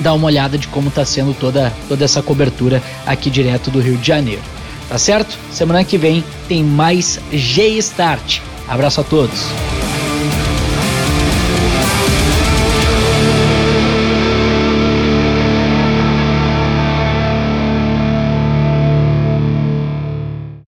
dá 0.00 0.14
uma 0.14 0.26
olhada 0.26 0.56
de 0.56 0.68
como 0.68 0.88
está 0.88 1.04
sendo 1.04 1.34
toda, 1.34 1.70
toda 1.86 2.02
essa 2.02 2.22
cobertura 2.22 2.82
aqui 3.04 3.28
direto 3.28 3.70
do 3.70 3.78
Rio 3.78 3.98
de 3.98 4.06
Janeiro. 4.06 4.42
Tá 4.88 4.96
certo? 4.96 5.36
Semana 5.52 5.84
que 5.84 5.98
vem 5.98 6.24
tem 6.48 6.64
mais 6.64 7.20
G-Start. 7.30 8.40
Abraço 8.66 9.02
a 9.02 9.04
todos. 9.04 9.77